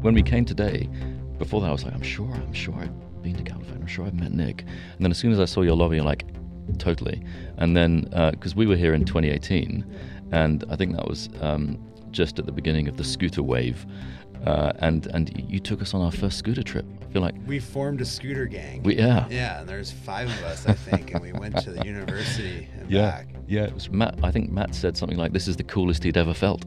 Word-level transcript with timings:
when 0.00 0.14
we 0.14 0.22
came 0.22 0.44
today, 0.44 0.88
before 1.38 1.60
that, 1.60 1.68
I 1.68 1.72
was 1.72 1.84
like, 1.84 1.94
I'm 1.94 2.02
sure, 2.02 2.32
I'm 2.32 2.52
sure 2.52 2.74
I've 2.74 3.22
been 3.22 3.36
to 3.36 3.44
Factory. 3.44 3.76
I'm 3.80 3.86
sure 3.86 4.06
I've 4.06 4.14
met 4.14 4.32
Nick. 4.32 4.62
And 4.62 5.04
then 5.04 5.10
as 5.10 5.18
soon 5.18 5.32
as 5.32 5.40
I 5.40 5.44
saw 5.44 5.62
your 5.62 5.76
lobby, 5.76 5.98
I'm 5.98 6.04
like, 6.04 6.24
totally. 6.78 7.22
And 7.58 7.76
then 7.76 8.02
because 8.32 8.52
uh, 8.52 8.56
we 8.56 8.66
were 8.66 8.76
here 8.76 8.94
in 8.94 9.04
2018, 9.04 9.84
and 10.32 10.64
I 10.70 10.76
think 10.76 10.96
that 10.96 11.06
was 11.06 11.28
um, 11.40 11.78
just 12.10 12.38
at 12.38 12.46
the 12.46 12.52
beginning 12.52 12.88
of 12.88 12.96
the 12.96 13.04
scooter 13.04 13.42
wave. 13.42 13.86
Uh, 14.46 14.72
and 14.78 15.06
and 15.08 15.44
you 15.50 15.60
took 15.60 15.82
us 15.82 15.92
on 15.92 16.00
our 16.00 16.10
first 16.10 16.38
scooter 16.38 16.62
trip. 16.62 16.86
I 17.02 17.12
feel 17.12 17.20
like 17.20 17.34
we 17.46 17.58
formed 17.58 18.00
a 18.00 18.06
scooter 18.06 18.46
gang. 18.46 18.82
We 18.82 18.96
yeah 18.96 19.26
yeah. 19.28 19.60
And 19.60 19.68
there's 19.68 19.90
five 19.90 20.28
of 20.30 20.42
us, 20.44 20.66
I 20.66 20.72
think, 20.72 21.12
and 21.12 21.20
we 21.20 21.32
went 21.32 21.58
to 21.58 21.70
the 21.70 21.84
university 21.84 22.66
and 22.78 22.90
yeah, 22.90 23.10
back. 23.10 23.28
Yeah, 23.46 23.64
it 23.64 23.74
was 23.74 23.90
Matt. 23.90 24.18
I 24.22 24.30
think 24.30 24.50
Matt 24.50 24.74
said 24.74 24.96
something 24.96 25.18
like, 25.18 25.34
"This 25.34 25.46
is 25.46 25.56
the 25.56 25.64
coolest 25.64 26.04
he'd 26.04 26.16
ever 26.16 26.32
felt." 26.32 26.64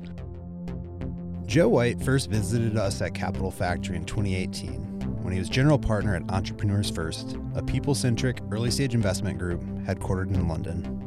Joe 1.46 1.68
White 1.68 2.02
first 2.02 2.30
visited 2.30 2.78
us 2.78 3.02
at 3.02 3.14
Capital 3.14 3.52
Factory 3.52 3.96
in 3.96 4.06
2018 4.06 4.82
when 5.22 5.34
he 5.34 5.40
was 5.40 5.50
general 5.50 5.78
partner 5.78 6.16
at 6.16 6.30
Entrepreneurs 6.32 6.90
First, 6.90 7.38
a 7.56 7.62
people 7.62 7.96
centric 7.96 8.40
early 8.52 8.72
stage 8.72 8.94
investment 8.94 9.38
group 9.38 9.62
headquartered 9.86 10.34
in 10.34 10.48
London. 10.48 11.00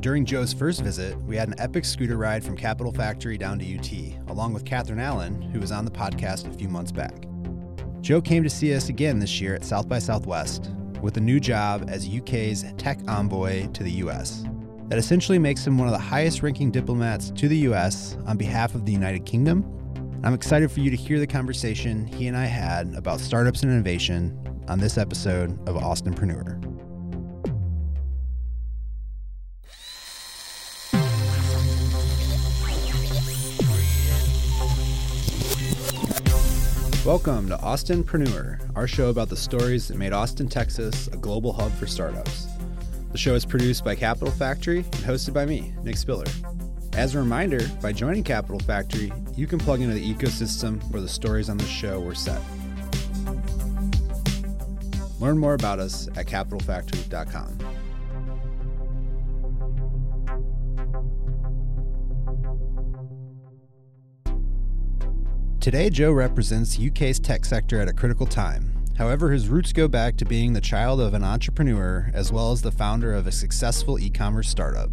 During 0.00 0.24
Joe's 0.24 0.52
first 0.52 0.82
visit, 0.82 1.20
we 1.22 1.36
had 1.36 1.48
an 1.48 1.58
epic 1.58 1.84
scooter 1.84 2.16
ride 2.16 2.44
from 2.44 2.56
Capital 2.56 2.92
Factory 2.92 3.38
down 3.38 3.58
to 3.58 3.76
UT, 3.76 4.30
along 4.30 4.52
with 4.52 4.64
Catherine 4.64 5.00
Allen, 5.00 5.40
who 5.40 5.60
was 5.60 5.72
on 5.72 5.84
the 5.84 5.90
podcast 5.90 6.48
a 6.48 6.56
few 6.56 6.68
months 6.68 6.92
back. 6.92 7.26
Joe 8.00 8.20
came 8.20 8.44
to 8.44 8.50
see 8.50 8.74
us 8.74 8.88
again 8.88 9.18
this 9.18 9.40
year 9.40 9.54
at 9.54 9.64
South 9.64 9.88
by 9.88 9.98
Southwest 9.98 10.70
with 11.00 11.16
a 11.16 11.20
new 11.20 11.40
job 11.40 11.86
as 11.88 12.08
UK's 12.08 12.64
tech 12.76 12.98
envoy 13.08 13.66
to 13.68 13.82
the 13.82 13.92
US. 13.92 14.44
That 14.88 15.00
essentially 15.00 15.40
makes 15.40 15.66
him 15.66 15.78
one 15.78 15.88
of 15.88 15.92
the 15.92 15.98
highest 15.98 16.44
ranking 16.44 16.70
diplomats 16.70 17.32
to 17.32 17.48
the 17.48 17.56
US 17.70 18.16
on 18.24 18.36
behalf 18.36 18.76
of 18.76 18.86
the 18.86 18.92
United 18.92 19.26
Kingdom. 19.26 19.64
I'm 20.22 20.32
excited 20.32 20.70
for 20.70 20.78
you 20.78 20.90
to 20.90 20.96
hear 20.96 21.18
the 21.18 21.26
conversation 21.26 22.06
he 22.06 22.28
and 22.28 22.36
I 22.36 22.44
had 22.44 22.94
about 22.94 23.18
startups 23.18 23.64
and 23.64 23.72
innovation 23.72 24.38
on 24.68 24.78
this 24.78 24.96
episode 24.96 25.58
of 25.68 25.74
Austinpreneur. 25.74 26.62
Welcome 37.04 37.48
to 37.48 37.56
Austinpreneur, 37.56 38.70
our 38.76 38.86
show 38.86 39.10
about 39.10 39.30
the 39.30 39.36
stories 39.36 39.88
that 39.88 39.96
made 39.96 40.12
Austin, 40.12 40.48
Texas 40.48 41.08
a 41.08 41.16
global 41.16 41.52
hub 41.52 41.72
for 41.72 41.88
startups. 41.88 42.55
The 43.16 43.22
show 43.22 43.34
is 43.34 43.46
produced 43.46 43.82
by 43.82 43.94
Capital 43.94 44.30
Factory 44.30 44.80
and 44.80 45.02
hosted 45.02 45.32
by 45.32 45.46
me, 45.46 45.72
Nick 45.82 45.96
Spiller. 45.96 46.26
As 46.92 47.14
a 47.14 47.18
reminder, 47.18 47.66
by 47.80 47.90
joining 47.90 48.22
Capital 48.22 48.58
Factory, 48.58 49.10
you 49.34 49.46
can 49.46 49.58
plug 49.58 49.80
into 49.80 49.94
the 49.94 50.14
ecosystem 50.14 50.82
where 50.90 51.00
the 51.00 51.08
stories 51.08 51.48
on 51.48 51.56
the 51.56 51.64
show 51.64 51.98
were 51.98 52.14
set. 52.14 52.42
Learn 55.18 55.38
more 55.38 55.54
about 55.54 55.78
us 55.78 56.08
at 56.08 56.26
capitalfactory.com. 56.26 57.58
Today, 65.58 65.88
Joe 65.88 66.12
represents 66.12 66.78
UK's 66.78 67.18
tech 67.18 67.46
sector 67.46 67.80
at 67.80 67.88
a 67.88 67.94
critical 67.94 68.26
time. 68.26 68.75
However, 68.98 69.30
his 69.30 69.48
roots 69.48 69.72
go 69.72 69.88
back 69.88 70.16
to 70.16 70.24
being 70.24 70.54
the 70.54 70.60
child 70.60 71.00
of 71.00 71.12
an 71.12 71.22
entrepreneur 71.22 72.10
as 72.14 72.32
well 72.32 72.52
as 72.52 72.62
the 72.62 72.72
founder 72.72 73.12
of 73.12 73.26
a 73.26 73.32
successful 73.32 73.98
e 73.98 74.08
commerce 74.08 74.48
startup. 74.48 74.90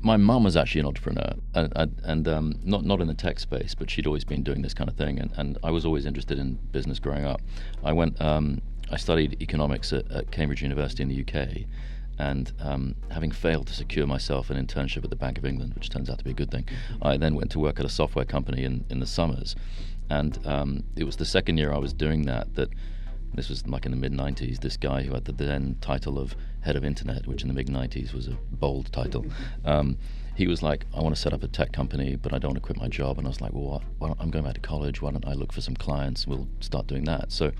My 0.00 0.16
mum 0.16 0.44
was 0.44 0.56
actually 0.56 0.80
an 0.80 0.86
entrepreneur, 0.86 1.32
and, 1.54 1.96
and 2.04 2.28
um, 2.28 2.54
not 2.62 2.84
not 2.84 3.00
in 3.00 3.08
the 3.08 3.14
tech 3.14 3.38
space, 3.38 3.74
but 3.74 3.90
she'd 3.90 4.06
always 4.06 4.24
been 4.24 4.42
doing 4.42 4.62
this 4.62 4.74
kind 4.74 4.90
of 4.90 4.96
thing, 4.96 5.18
and, 5.18 5.30
and 5.36 5.58
I 5.62 5.70
was 5.70 5.84
always 5.84 6.06
interested 6.06 6.38
in 6.38 6.54
business 6.72 6.98
growing 6.98 7.24
up. 7.24 7.40
I 7.84 7.92
went, 7.92 8.20
um, 8.20 8.60
I 8.90 8.96
studied 8.96 9.40
economics 9.42 9.92
at, 9.92 10.10
at 10.10 10.30
Cambridge 10.30 10.62
University 10.62 11.02
in 11.02 11.08
the 11.08 11.20
UK, 11.20 11.66
and 12.18 12.52
um, 12.60 12.94
having 13.10 13.30
failed 13.30 13.68
to 13.68 13.74
secure 13.74 14.06
myself 14.06 14.50
an 14.50 14.64
internship 14.64 15.04
at 15.04 15.10
the 15.10 15.16
Bank 15.16 15.38
of 15.38 15.44
England, 15.44 15.74
which 15.74 15.90
turns 15.90 16.10
out 16.10 16.18
to 16.18 16.24
be 16.24 16.30
a 16.30 16.34
good 16.34 16.50
thing, 16.50 16.64
I 17.02 17.16
then 17.16 17.34
went 17.34 17.50
to 17.52 17.60
work 17.60 17.78
at 17.78 17.84
a 17.84 17.88
software 17.88 18.24
company 18.24 18.64
in, 18.64 18.84
in 18.90 18.98
the 18.98 19.06
summers. 19.06 19.54
And 20.10 20.38
um, 20.46 20.84
it 20.96 21.04
was 21.04 21.16
the 21.16 21.24
second 21.24 21.58
year 21.58 21.72
I 21.72 21.78
was 21.78 21.92
doing 21.92 22.22
that 22.26 22.54
that 22.54 22.70
this 23.34 23.48
was 23.48 23.66
like 23.66 23.84
in 23.84 23.90
the 23.90 23.96
mid 23.96 24.12
90s. 24.12 24.60
This 24.60 24.76
guy 24.76 25.02
who 25.02 25.14
had 25.14 25.24
the 25.24 25.32
then 25.32 25.76
title 25.80 26.18
of 26.18 26.34
head 26.60 26.76
of 26.76 26.84
internet, 26.84 27.26
which 27.26 27.42
in 27.42 27.48
the 27.48 27.54
mid 27.54 27.68
90s 27.68 28.12
was 28.12 28.28
a 28.28 28.36
bold 28.52 28.92
title, 28.92 29.26
um, 29.64 29.96
he 30.34 30.46
was 30.46 30.62
like, 30.62 30.86
I 30.94 31.00
want 31.00 31.14
to 31.14 31.20
set 31.20 31.32
up 31.32 31.42
a 31.42 31.48
tech 31.48 31.72
company, 31.72 32.14
but 32.14 32.32
I 32.32 32.38
don't 32.38 32.50
want 32.50 32.62
to 32.62 32.66
quit 32.66 32.78
my 32.78 32.88
job. 32.88 33.18
And 33.18 33.26
I 33.26 33.30
was 33.30 33.40
like, 33.40 33.52
well, 33.52 33.82
what, 33.98 34.16
I'm 34.20 34.30
going 34.30 34.44
back 34.44 34.54
to 34.54 34.60
college. 34.60 35.02
Why 35.02 35.10
don't 35.10 35.26
I 35.26 35.32
look 35.32 35.52
for 35.52 35.60
some 35.60 35.74
clients? 35.74 36.26
We'll 36.26 36.48
start 36.60 36.86
doing 36.86 37.04
that. 37.04 37.32
So 37.32 37.50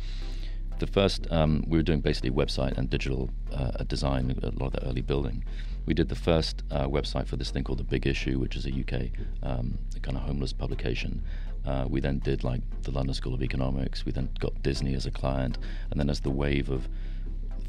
the 0.78 0.86
first, 0.86 1.30
um, 1.32 1.64
we 1.66 1.76
were 1.76 1.82
doing 1.82 2.00
basically 2.00 2.30
website 2.30 2.78
and 2.78 2.88
digital 2.88 3.30
uh, 3.52 3.82
design, 3.84 4.38
a 4.42 4.50
lot 4.50 4.66
of 4.68 4.72
the 4.74 4.86
early 4.86 5.02
building. 5.02 5.44
We 5.86 5.94
did 5.94 6.08
the 6.08 6.14
first 6.14 6.62
uh, 6.70 6.86
website 6.86 7.26
for 7.26 7.36
this 7.36 7.50
thing 7.50 7.64
called 7.64 7.78
The 7.78 7.84
Big 7.84 8.06
Issue, 8.06 8.38
which 8.38 8.56
is 8.56 8.66
a 8.66 8.70
UK 8.70 9.08
um, 9.42 9.78
kind 10.02 10.16
of 10.16 10.22
homeless 10.22 10.52
publication. 10.52 11.22
Uh, 11.64 11.84
we 11.88 12.00
then 12.00 12.18
did 12.20 12.44
like 12.44 12.62
the 12.82 12.90
London 12.90 13.14
School 13.14 13.34
of 13.34 13.42
Economics. 13.42 14.04
We 14.04 14.12
then 14.12 14.30
got 14.38 14.62
Disney 14.62 14.94
as 14.94 15.06
a 15.06 15.10
client. 15.10 15.58
And 15.90 16.00
then 16.00 16.08
as 16.08 16.20
the 16.20 16.30
wave 16.30 16.70
of 16.70 16.88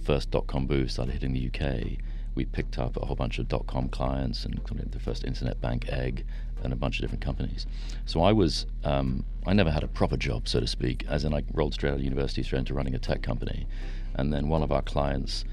first 0.04 0.32
dot 0.32 0.48
com 0.48 0.66
boom 0.68 0.88
started 0.88 1.12
hitting 1.12 1.34
the 1.34 1.48
UK, 1.48 1.98
we 2.36 2.46
picked 2.46 2.78
up 2.78 2.96
a 2.96 3.06
whole 3.06 3.16
bunch 3.16 3.40
of 3.40 3.48
dot 3.48 3.68
com 3.68 3.90
clients 3.90 4.46
and 4.46 4.62
the 4.92 5.00
first 5.00 5.26
internet 5.26 5.60
bank 5.60 5.90
egg 5.90 6.26
and 6.64 6.72
a 6.72 6.76
bunch 6.76 6.98
of 6.98 7.02
different 7.02 7.24
companies. 7.24 7.66
So 8.06 8.22
I 8.22 8.32
was, 8.32 8.66
um, 8.84 9.26
I 9.46 9.54
never 9.54 9.72
had 9.72 9.84
a 9.84 9.88
proper 9.88 10.18
job, 10.18 10.48
so 10.48 10.60
to 10.60 10.68
speak, 10.68 11.06
as 11.10 11.26
in 11.26 11.34
I 11.34 11.44
rolled 11.54 11.74
straight 11.74 11.92
out 11.92 11.98
of 11.98 12.04
university 12.04 12.44
straight 12.44 12.60
into 12.60 12.74
running 12.74 12.96
a 12.96 13.00
tech 13.00 13.22
company. 13.22 13.68
And 14.16 14.34
then 14.34 14.48
one 14.48 14.64
of 14.64 14.72
our 14.72 14.82
clients, 14.82 15.46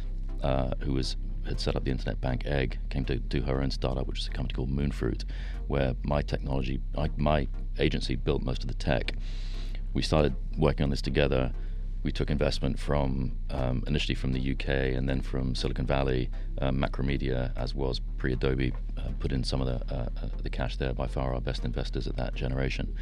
uh, 0.42 0.70
who 0.80 0.92
was 0.92 1.16
had 1.46 1.60
set 1.60 1.76
up 1.76 1.84
the 1.84 1.90
internet 1.90 2.20
bank 2.20 2.44
egg, 2.46 2.78
came 2.90 3.04
to 3.06 3.16
do 3.16 3.42
her 3.42 3.62
own 3.62 3.70
startup, 3.70 4.06
which 4.06 4.20
is 4.20 4.26
a 4.26 4.30
company 4.30 4.54
called 4.54 4.70
Moonfruit, 4.70 5.24
where 5.66 5.94
my 6.02 6.22
technology, 6.22 6.80
I, 6.96 7.10
my 7.16 7.48
agency 7.78 8.16
built 8.16 8.42
most 8.42 8.62
of 8.62 8.68
the 8.68 8.74
tech. 8.74 9.12
We 9.94 10.02
started 10.02 10.34
working 10.56 10.84
on 10.84 10.90
this 10.90 11.02
together 11.02 11.52
we 12.06 12.12
took 12.12 12.30
investment 12.30 12.78
from 12.78 13.36
um, 13.50 13.82
initially 13.88 14.14
from 14.14 14.32
the 14.32 14.52
UK 14.52 14.68
and 14.96 15.08
then 15.08 15.20
from 15.20 15.56
Silicon 15.56 15.86
Valley. 15.86 16.30
Um, 16.60 16.78
Macromedia, 16.78 17.50
as 17.56 17.74
was 17.74 18.00
pre-Adobe, 18.16 18.72
uh, 18.96 19.08
put 19.18 19.32
in 19.32 19.42
some 19.42 19.60
of 19.60 19.66
the 19.66 19.92
uh, 19.92 20.08
uh, 20.22 20.28
the 20.40 20.48
cash 20.48 20.76
there. 20.76 20.92
By 20.92 21.08
far, 21.08 21.34
our 21.34 21.40
best 21.40 21.64
investors 21.64 22.06
at 22.06 22.14
that 22.16 22.36
generation. 22.36 22.94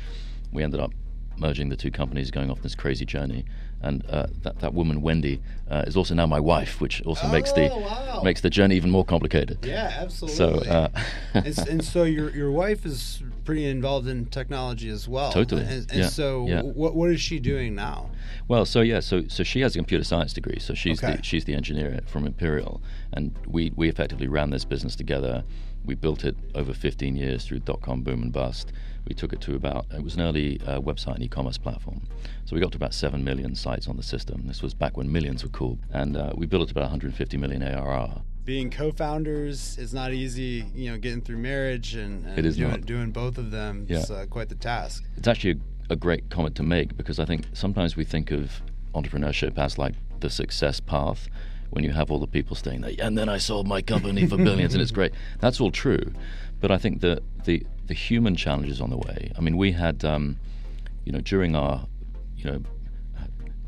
We 0.53 0.62
ended 0.62 0.81
up 0.81 0.93
merging 1.37 1.69
the 1.69 1.77
two 1.77 1.91
companies, 1.91 2.31
going 2.31 2.50
off 2.50 2.62
this 2.62 2.75
crazy 2.75 3.05
journey. 3.05 3.45
And 3.83 4.03
uh, 4.09 4.28
that 4.43 4.61
that 4.61 4.72
woman 4.72 5.03
Wendy 5.03 5.43
uh, 5.71 5.84
is 5.87 5.95
also 5.95 6.15
now 6.15 6.25
my 6.27 6.41
wife, 6.41 6.81
which 6.81 7.03
also 7.03 7.27
oh, 7.27 7.33
makes 7.33 7.53
the 7.53 7.71
oh, 7.71 7.81
wow. 7.81 8.22
makes 8.25 8.41
the 8.41 8.49
journey 8.49 8.77
even 8.77 8.91
more 8.91 9.05
complicated. 9.05 9.59
Yeah, 9.62 9.93
absolutely. 9.99 10.37
So, 10.37 10.71
uh, 10.71 10.89
and, 11.34 11.59
and, 11.69 11.84
so 11.84 12.05
your 12.05 12.31
your 12.31 12.50
wife 12.50 12.87
is 12.87 13.23
pretty 13.44 13.67
involved 13.67 14.09
in 14.09 14.25
technology 14.27 14.89
as 14.89 15.06
well. 15.06 15.31
Totally. 15.33 15.65
And, 15.65 15.91
and 15.91 15.93
yeah. 15.93 16.09
so, 16.09 16.47
yeah. 16.49 16.62
what 16.62 16.94
what 16.94 17.11
is 17.11 17.21
she 17.21 17.39
doing 17.39 17.75
now? 17.75 18.11
Well, 18.49 18.65
so 18.65 18.81
yeah, 18.81 19.00
so 19.00 19.28
so 19.28 19.43
she 19.43 19.61
has 19.61 19.75
a 19.75 19.78
computer 19.78 20.05
science 20.05 20.33
degree, 20.33 20.61
so 20.61 20.73
she's 20.73 21.05
okay. 21.05 21.17
the 21.17 21.23
she's 21.23 21.44
the 21.44 21.55
engineer 21.55 22.00
from 22.06 22.27
Imperial, 22.27 22.81
and 23.12 23.37
we 23.47 23.71
we 23.77 23.91
effectively 23.91 24.28
ran 24.28 24.49
this 24.49 24.65
business 24.65 24.97
together. 24.97 25.44
We 25.84 25.94
built 25.94 26.25
it 26.25 26.37
over 26.55 26.73
15 26.73 27.15
years 27.17 27.44
through 27.44 27.61
dot 27.61 27.83
com 27.83 28.03
boom 28.03 28.23
and 28.23 28.33
bust. 28.33 28.73
We 29.06 29.15
took 29.15 29.32
it 29.32 29.41
to 29.42 29.54
about 29.54 29.87
it 29.92 30.03
was 30.03 30.15
an 30.15 30.22
early 30.22 30.60
uh, 30.66 30.81
website 30.81 31.15
and 31.15 31.22
e-commerce 31.22 31.59
platform, 31.59 32.03
so 32.44 32.54
we 32.54 32.60
got 32.60 32.72
to 32.72 32.76
about 32.76 32.94
seven 32.94 33.22
million 33.25 33.54
sites 33.54 33.88
on 33.88 33.97
the 33.97 34.03
system. 34.03 34.47
This 34.47 34.62
was 34.62 34.75
back 34.75 34.97
when 34.97 35.10
millions 35.12 35.42
were 35.42 35.50
cool, 35.50 35.78
and 35.92 36.16
uh, 36.16 36.32
we 36.37 36.47
built 36.47 36.62
it 36.62 36.66
to 36.66 36.72
about 36.72 36.84
150 36.84 37.37
million 37.37 37.62
ARR 37.62 38.22
being 38.44 38.70
co-founders 38.70 39.78
is 39.78 39.94
not 39.94 40.12
easy. 40.12 40.66
You 40.75 40.91
know, 40.91 40.98
getting 40.98 41.22
through 41.22 41.38
marriage 41.38 41.94
and, 41.94 42.26
and 42.26 42.38
it 42.38 42.44
is 42.44 42.56
doing, 42.56 42.70
not. 42.70 42.87
doing 42.87 43.10
both 43.10 43.38
of 43.38 43.50
them 43.50 43.87
yeah. 43.88 43.98
is 43.98 44.10
uh, 44.10 44.26
quite 44.28 44.48
the 44.48 44.54
task. 44.54 45.05
It's 45.17 45.29
actually 45.29 45.61
a, 45.88 45.94
a, 45.94 45.96
great 45.96 46.29
comment 46.31 46.55
to 46.56 46.62
make 46.62 46.96
because 46.96 47.19
I 47.19 47.25
think 47.25 47.46
sometimes 47.52 47.96
we 47.96 48.05
think 48.05 48.31
of 48.31 48.62
entrepreneurship 48.94 49.58
as 49.58 49.79
like 49.79 49.94
the 50.20 50.31
success 50.31 50.81
path 50.81 51.29
when 51.70 51.84
you 51.84 51.90
have 51.90 52.11
all 52.11 52.20
the 52.20 52.26
people 52.26 52.55
staying 52.55 52.82
there. 52.82 52.93
And 53.00 53.19
then 53.19 53.29
I 53.29 53.38
sold 53.38 53.67
my 53.67 53.82
company 53.82 54.26
for 54.26 54.37
billions, 54.37 54.75
and 54.75 54.82
it's 54.82 54.93
great. 54.99 55.12
That's 55.40 55.61
all 55.61 55.70
true, 55.70 56.12
but 56.61 56.70
I 56.70 56.79
think 56.79 57.00
that 57.00 57.23
the 57.44 57.67
the 57.86 57.94
human 57.94 58.36
challenges 58.36 58.81
on 58.81 58.90
the 58.90 58.96
way. 58.96 59.31
I 59.36 59.40
mean, 59.40 59.56
we 59.56 59.72
had, 59.72 60.04
um, 60.04 60.38
you 61.04 61.12
know, 61.12 61.20
during 61.20 61.54
our, 61.54 61.86
you 62.36 62.44
know, 62.44 62.62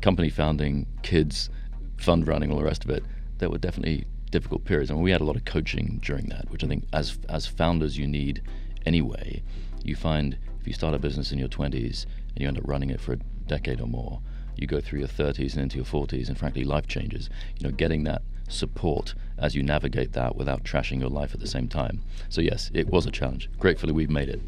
company 0.01 0.29
founding, 0.29 0.87
kids, 1.03 1.49
fund 1.97 2.27
running, 2.27 2.51
all 2.51 2.57
the 2.57 2.63
rest 2.63 2.83
of 2.83 2.89
it. 2.89 3.03
There 3.37 3.49
were 3.49 3.57
definitely 3.57 4.05
difficult 4.31 4.65
periods. 4.65 4.91
I 4.91 4.93
mean, 4.93 5.03
we 5.03 5.11
had 5.11 5.21
a 5.21 5.25
lot 5.25 5.35
of 5.35 5.45
coaching 5.45 5.99
during 6.03 6.27
that, 6.27 6.49
which 6.49 6.63
I 6.63 6.67
think 6.67 6.85
as 6.93 7.17
as 7.29 7.45
founders 7.45 7.97
you 7.97 8.07
need 8.07 8.41
anyway. 8.85 9.43
You 9.83 9.95
find 9.95 10.37
if 10.59 10.67
you 10.67 10.73
start 10.73 10.93
a 10.93 10.99
business 10.99 11.31
in 11.31 11.39
your 11.39 11.47
20s 11.47 12.05
and 12.05 12.41
you 12.41 12.47
end 12.47 12.57
up 12.57 12.67
running 12.67 12.89
it 12.89 12.99
for 12.99 13.13
a 13.13 13.17
decade 13.47 13.79
or 13.79 13.87
more, 13.87 14.21
you 14.55 14.67
go 14.67 14.81
through 14.81 14.99
your 14.99 15.07
30s 15.07 15.53
and 15.53 15.63
into 15.63 15.77
your 15.77 15.85
40s, 15.85 16.27
and 16.27 16.37
frankly, 16.37 16.63
life 16.63 16.87
changes. 16.87 17.29
You 17.59 17.67
know, 17.67 17.75
getting 17.75 18.03
that 18.05 18.21
support 18.47 19.15
as 19.37 19.55
you 19.55 19.63
navigate 19.63 20.13
that 20.13 20.35
without 20.35 20.63
trashing 20.63 20.99
your 20.99 21.09
life 21.09 21.33
at 21.33 21.39
the 21.39 21.47
same 21.47 21.67
time. 21.67 22.01
So 22.29 22.41
yes, 22.41 22.71
it 22.73 22.87
was 22.87 23.05
a 23.05 23.11
challenge. 23.11 23.49
Gratefully, 23.59 23.93
we've 23.93 24.09
made 24.09 24.29
it. 24.29 24.41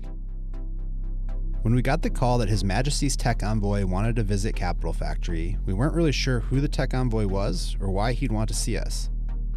When 1.61 1.75
we 1.75 1.81
got 1.81 2.01
the 2.01 2.09
call 2.09 2.37
that 2.37 2.47
His 2.47 2.63
Majesty's 2.63 3.17
Tech 3.17 3.43
Envoy 3.43 3.85
wanted 3.85 4.15
to 4.15 4.23
visit 4.23 4.55
Capital 4.55 4.93
Factory, 4.93 5.57
we 5.65 5.73
weren't 5.73 5.93
really 5.93 6.13
sure 6.13 6.39
who 6.39 6.61
the 6.61 6.69
Tech 6.69 6.93
Envoy 6.93 7.27
was 7.27 7.75
or 7.81 7.89
why 7.89 8.13
he'd 8.13 8.31
want 8.31 8.47
to 8.47 8.55
see 8.55 8.77
us. 8.77 9.09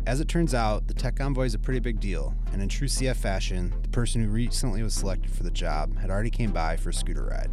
As 0.05 0.21
it 0.21 0.27
turns 0.27 0.53
out, 0.53 0.89
the 0.89 0.95
Tech 0.95 1.21
Envoy 1.21 1.45
is 1.45 1.55
a 1.55 1.61
pretty 1.61 1.79
big 1.79 2.01
deal, 2.01 2.35
and 2.53 2.61
in 2.61 2.69
true 2.69 2.89
CF 2.89 3.15
fashion, 3.15 3.73
the 3.83 3.89
person 3.89 4.21
who 4.21 4.31
recently 4.31 4.83
was 4.83 4.95
selected 4.95 5.31
for 5.31 5.45
the 5.45 5.51
job 5.53 5.97
had 5.97 6.11
already 6.11 6.29
came 6.29 6.51
by 6.51 6.77
for 6.77 6.91
a 6.91 6.95
scooter 6.95 7.27
ride. 7.27 7.51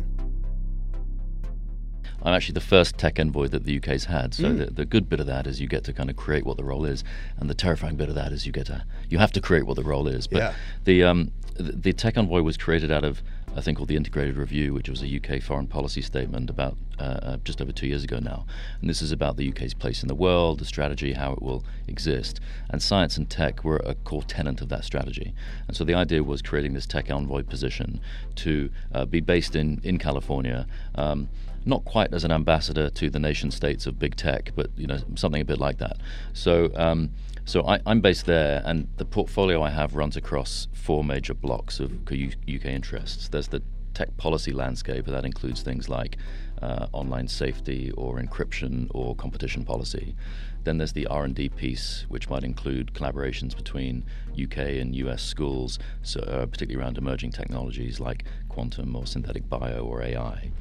I'm 2.23 2.33
actually 2.33 2.53
the 2.53 2.61
first 2.61 2.97
tech 2.97 3.19
envoy 3.19 3.47
that 3.47 3.63
the 3.63 3.77
UK's 3.77 4.05
had. 4.05 4.33
So 4.33 4.45
mm. 4.45 4.57
the, 4.57 4.65
the 4.65 4.85
good 4.85 5.09
bit 5.09 5.19
of 5.19 5.27
that 5.27 5.47
is 5.47 5.61
you 5.61 5.67
get 5.67 5.83
to 5.85 5.93
kind 5.93 6.09
of 6.09 6.15
create 6.15 6.45
what 6.45 6.57
the 6.57 6.63
role 6.63 6.85
is, 6.85 7.03
and 7.37 7.49
the 7.49 7.55
terrifying 7.55 7.95
bit 7.95 8.09
of 8.09 8.15
that 8.15 8.31
is 8.31 8.45
you 8.45 8.51
get 8.51 8.67
to 8.67 8.83
you 9.09 9.17
have 9.17 9.31
to 9.33 9.41
create 9.41 9.65
what 9.65 9.75
the 9.75 9.83
role 9.83 10.07
is. 10.07 10.27
But 10.27 10.37
yeah. 10.37 10.53
the 10.83 11.03
um, 11.03 11.31
the, 11.55 11.71
the 11.71 11.93
tech 11.93 12.17
envoy 12.17 12.41
was 12.41 12.57
created 12.57 12.91
out 12.91 13.03
of 13.03 13.21
a 13.55 13.61
thing 13.61 13.75
called 13.75 13.89
the 13.89 13.95
Integrated 13.95 14.37
Review, 14.37 14.73
which 14.73 14.89
was 14.89 15.01
a 15.01 15.15
UK 15.17 15.41
foreign 15.41 15.67
policy 15.67 16.01
statement 16.01 16.49
about 16.49 16.77
uh, 16.99 17.03
uh, 17.03 17.37
just 17.43 17.61
over 17.61 17.71
two 17.71 17.87
years 17.87 18.03
ago 18.03 18.19
now. 18.19 18.45
And 18.79 18.89
this 18.89 19.01
is 19.01 19.11
about 19.11 19.37
the 19.37 19.49
UK's 19.49 19.73
place 19.73 20.01
in 20.01 20.07
the 20.07 20.15
world, 20.15 20.59
the 20.59 20.65
strategy, 20.65 21.13
how 21.13 21.33
it 21.33 21.41
will 21.41 21.63
exist. 21.87 22.39
And 22.69 22.81
science 22.81 23.17
and 23.17 23.29
tech 23.29 23.63
were 23.63 23.77
a 23.77 23.95
core 23.95 24.23
tenant 24.23 24.61
of 24.61 24.69
that 24.69 24.83
strategy. 24.83 25.33
And 25.67 25.75
so 25.75 25.83
the 25.83 25.95
idea 25.95 26.23
was 26.23 26.41
creating 26.41 26.73
this 26.73 26.85
tech 26.85 27.09
envoy 27.09 27.43
position 27.43 27.99
to 28.35 28.69
uh, 28.93 29.05
be 29.05 29.19
based 29.19 29.55
in, 29.55 29.81
in 29.83 29.97
California. 29.97 30.67
Um, 30.95 31.29
not 31.65 31.85
quite 31.85 32.13
as 32.13 32.23
an 32.23 32.31
ambassador 32.31 32.89
to 32.89 33.09
the 33.09 33.19
nation 33.19 33.51
states 33.51 33.85
of 33.85 33.99
big 33.99 34.15
tech, 34.15 34.51
but 34.55 34.69
you 34.77 34.87
know 34.87 34.99
something 35.15 35.41
a 35.41 35.45
bit 35.45 35.59
like 35.59 35.77
that. 35.77 35.97
So 36.33 36.71
um, 36.75 37.11
so 37.45 37.65
I, 37.65 37.79
am 37.87 38.01
based 38.01 38.25
there, 38.27 38.61
and 38.63 38.87
the 38.97 39.05
portfolio 39.05 39.63
I 39.63 39.71
have 39.71 39.95
runs 39.95 40.15
across 40.15 40.67
four 40.73 41.03
major 41.03 41.33
blocks 41.33 41.79
of 41.79 41.91
UK 42.11 42.65
interests. 42.65 43.27
There's 43.27 43.47
the 43.47 43.63
tech 43.95 44.15
policy 44.17 44.53
landscape, 44.53 45.07
and 45.07 45.15
that 45.15 45.25
includes 45.25 45.63
things 45.63 45.89
like 45.89 46.17
uh, 46.61 46.87
online 46.91 47.27
safety 47.27 47.91
or 47.97 48.19
encryption 48.19 48.87
or 48.91 49.15
competition 49.15 49.65
policy. 49.65 50.15
Then 50.63 50.77
there's 50.77 50.93
the 50.93 51.07
R&D 51.07 51.49
piece, 51.49 52.05
which 52.09 52.29
might 52.29 52.43
include 52.43 52.93
collaborations 52.93 53.55
between 53.55 54.05
UK 54.39 54.57
and 54.79 54.95
US 54.95 55.23
schools, 55.23 55.79
so, 56.03 56.19
uh, 56.21 56.45
particularly 56.45 56.83
around 56.83 56.97
emerging 56.97 57.31
technologies 57.31 57.99
like 57.99 58.25
quantum 58.47 58.95
or 58.95 59.07
synthetic 59.07 59.49
bio 59.49 59.79
or 59.79 60.03
AI. 60.03 60.51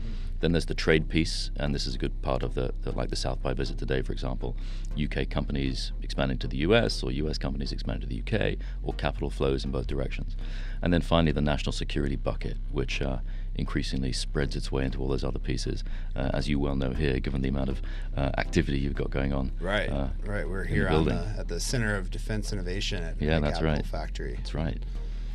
Then 0.41 0.53
there's 0.53 0.67
the 0.67 0.75
trade 0.75 1.09
piece, 1.09 1.51
and 1.57 1.75
this 1.75 1.87
is 1.87 1.95
a 1.95 1.99
good 1.99 2.23
part 2.23 2.43
of 2.43 2.55
the, 2.55 2.73
the, 2.83 2.93
like 2.93 3.11
the 3.11 3.17
South 3.17 3.43
by 3.43 3.55
visit 3.55 3.79
today, 3.79 4.03
for 4.03 4.13
example. 4.13 4.57
UK 5.01 5.29
companies 5.29 5.93
expanding 6.03 6.39
to 6.39 6.47
the 6.47 6.59
US, 6.59 7.03
or 7.03 7.11
US 7.11 7.39
companies 7.39 7.73
expanding 7.73 8.09
to 8.09 8.15
the 8.15 8.23
UK, 8.23 8.57
or 8.83 8.95
capital 8.95 9.31
flows 9.31 9.65
in 9.65 9.71
both 9.71 9.87
directions. 9.87 10.37
And 10.83 10.93
then 10.93 11.01
finally, 11.01 11.33
the 11.33 11.41
national 11.41 11.73
security 11.73 12.17
bucket, 12.17 12.57
which 12.71 13.03
uh, 13.03 13.19
increasingly 13.57 14.13
spreads 14.13 14.57
its 14.57 14.71
way 14.71 14.85
into 14.85 15.01
all 15.01 15.09
those 15.09 15.25
other 15.25 15.39
pieces, 15.39 15.83
uh, 16.15 16.31
as 16.33 16.49
you 16.49 16.59
well 16.59 16.77
know 16.77 16.91
here, 16.91 17.19
given 17.19 17.43
the 17.43 17.49
amount 17.49 17.69
of 17.69 17.83
uh, 18.17 18.31
activity 18.39 18.79
you've 18.79 18.95
got 18.95 19.11
going 19.11 19.33
on. 19.33 19.51
Right, 19.61 19.91
uh, 19.91 20.09
right. 20.25 20.49
We're 20.49 20.65
here 20.65 20.89
the 20.89 21.03
the, 21.03 21.35
at 21.39 21.49
the 21.49 21.61
center 21.61 21.97
of 21.97 22.11
defense 22.11 22.53
innovation 22.53 23.03
at 23.03 23.21
yeah, 23.21 23.37
the 23.37 23.41
that's 23.43 23.59
Capital 23.59 23.75
right. 23.75 23.87
Factory. 23.87 24.35
That's 24.37 24.55
right. 24.55 24.79